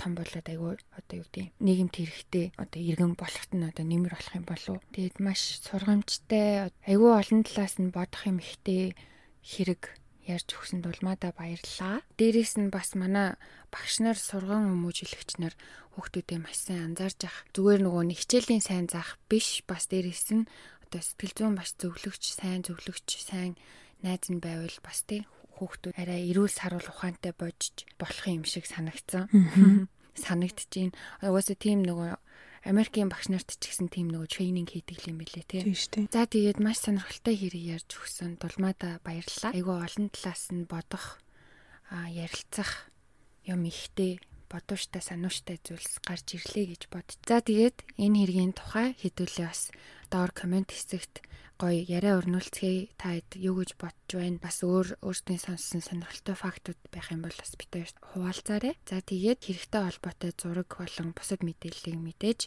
том 0.00 0.12
болоод 0.16 0.46
айгүй 0.48 0.72
одоо 0.96 1.14
юу 1.20 1.26
гэдэг 1.28 1.46
нийгэмд 1.60 1.94
хэрэгтэй 1.94 2.46
одоо 2.56 2.80
иргэн 2.80 3.14
болохт 3.14 3.50
нь 3.52 3.68
одоо 3.68 3.84
нэмэр 3.84 4.12
болох 4.16 4.34
юм 4.34 4.46
болов. 4.48 4.76
Тэгээд 4.96 5.16
маш 5.20 5.60
сургамжтай 5.64 6.72
айгүй 6.88 7.12
олон 7.12 7.40
талаас 7.44 7.76
нь 7.76 7.92
бодох 7.92 8.22
юм 8.24 8.38
ихтэй 8.40 8.96
хэрэг 9.44 9.82
ярьж 10.28 10.48
өгсөнд 10.52 10.84
улмаадаа 10.84 11.32
баярлалаа. 11.32 12.04
Дээрээс 12.20 12.60
нь 12.60 12.68
бас 12.68 12.92
манай 12.92 13.40
багш 13.72 14.04
нар 14.04 14.18
сурган 14.20 14.68
хүмүүжүүлэгч 14.68 15.40
нар 15.40 15.56
хүүхдүүдээ 15.96 16.38
маш 16.38 16.68
сайн 16.68 16.92
анзаарж 16.92 17.20
ах. 17.24 17.48
Зүгээр 17.56 17.80
нөгөө 17.88 18.04
нэг 18.12 18.18
хичээлийн 18.20 18.60
сайн 18.62 18.86
заах 18.92 19.16
биш 19.32 19.64
бас 19.64 19.88
дээрээс 19.88 20.28
нь 20.36 20.44
одоо 20.88 21.04
сэтгэл 21.04 21.36
зүйн 21.36 21.54
бас 21.60 21.76
зөвлөгч, 21.76 22.24
сайн 22.32 22.64
зөвлөгч, 22.64 23.20
сайн 23.20 23.60
найз 24.00 24.24
нь 24.32 24.40
байвал 24.40 24.72
бас 24.80 25.04
тий 25.04 25.28
хүүхдүүд 25.60 25.94
арай 26.00 26.30
эрүүл 26.32 26.48
саруул 26.48 26.88
ухаантай 26.88 27.34
бодж 27.36 27.84
болох 28.00 28.24
юм 28.24 28.46
шиг 28.48 28.64
санагдсан. 28.64 29.28
Санагдчихээн. 30.18 30.94
Угаасаа 31.22 31.58
тийм 31.58 31.82
нөгөө 31.84 32.16
Америкийн 32.66 33.10
багш 33.10 33.30
нарт 33.30 33.54
ч 33.58 33.70
гэсэн 33.70 33.86
тийм 33.90 34.10
нөгөө 34.10 34.28
тренинг 34.34 34.74
хийдэг 34.74 35.06
юм 35.06 35.22
билээ 35.22 35.46
тий. 35.46 35.62
За 36.10 36.26
тэгээд 36.26 36.58
маш 36.58 36.82
сонирхолтой 36.82 37.34
хэрэг 37.38 37.64
ярьж 37.78 37.90
өгсөн. 37.94 38.38
Дулмаада 38.42 38.98
баярлалаа. 39.06 39.54
Айгүй 39.54 39.76
олон 39.78 40.06
талаас 40.10 40.50
нь 40.50 40.66
бодох 40.66 41.22
ярилцах 41.90 42.90
юм 43.46 43.62
ихтэй 43.62 44.18
бодууштай 44.50 45.02
санууштай 45.04 45.62
зүйлс 45.62 46.02
гарч 46.02 46.34
ирлээ 46.34 46.66
гэж 46.74 46.82
бод. 46.90 47.08
За 47.28 47.38
тэгээд 47.38 47.84
энэ 48.00 48.18
хэргийн 48.26 48.52
тухай 48.56 48.96
хэдүүлээ 48.96 49.46
бас 49.48 49.70
доор 50.10 50.32
комент 50.32 50.72
хэсэгт 50.74 51.24
гоё 51.58 51.82
яриа 51.82 52.22
өрнүүлцгээе. 52.22 52.94
Та 52.94 53.18
хэд 53.18 53.34
юу 53.42 53.58
гэж 53.58 53.74
бодож 53.82 54.10
байна? 54.14 54.38
Бас 54.38 54.62
өөр 54.62 55.02
өөртөө 55.02 55.38
сонссон 55.42 55.82
сонирхолтой 55.82 56.36
фактууд 56.38 56.78
байх 56.94 57.10
юм 57.10 57.26
бол 57.26 57.34
бас 57.34 57.52
хоёр 57.58 57.90
хуваалцаарай. 58.14 58.74
За 58.86 59.02
тэгээд 59.02 59.42
хэрэгтэй 59.42 59.82
холбоотой 59.82 60.32
зураг 60.38 60.70
болон 60.70 61.10
бусад 61.18 61.42
мэдээллийг 61.42 61.98
мэдээж 61.98 62.40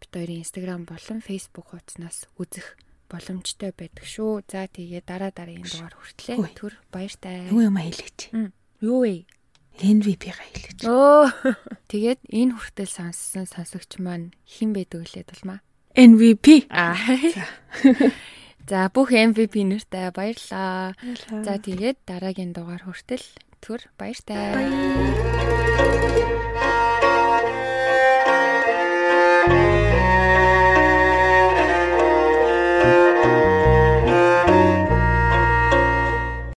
бид 0.00 0.10
хоёрын 0.16 0.40
Instagram 0.40 0.82
болон 0.88 1.20
Facebook 1.20 1.76
хуудаснаас 1.76 2.24
үзэх 2.40 2.80
боломжтой 3.12 3.76
байдаг 3.76 4.04
шүү. 4.08 4.48
За 4.48 4.64
тэгээд 4.64 5.04
дараа 5.04 5.28
дараагийн 5.28 5.68
дугаар 5.68 5.94
хүртлээ. 6.00 6.56
Түр 6.56 6.74
баяртай. 6.88 7.52
Юу 7.52 7.68
юм 7.68 7.76
хэлээч. 7.76 8.32
Юу 8.80 9.04
вэ? 9.04 9.28
NVP-га 9.76 10.40
хэлээч. 10.40 10.80
Өө. 10.88 11.28
Тэгээд 11.90 12.20
энэ 12.32 12.54
хүртэл 12.56 12.88
сонссон 12.88 13.44
сонсогч 13.44 14.00
маань 14.00 14.32
хэн 14.48 14.72
байдаг 14.72 15.04
вэ 15.04 15.28
тулмаа? 15.28 15.60
NVP. 15.94 16.66
Аа. 16.70 16.94
За 18.70 18.88
бүх 18.88 19.12
MVP 19.12 19.62
нэртэй 19.68 20.08
баярлаа. 20.10 20.96
За 21.44 21.60
тэгээд 21.60 22.02
дараагийн 22.08 22.56
дугаар 22.56 22.82
хүртэл 22.82 23.22
түр 23.60 23.80
баяртай. 24.00 24.56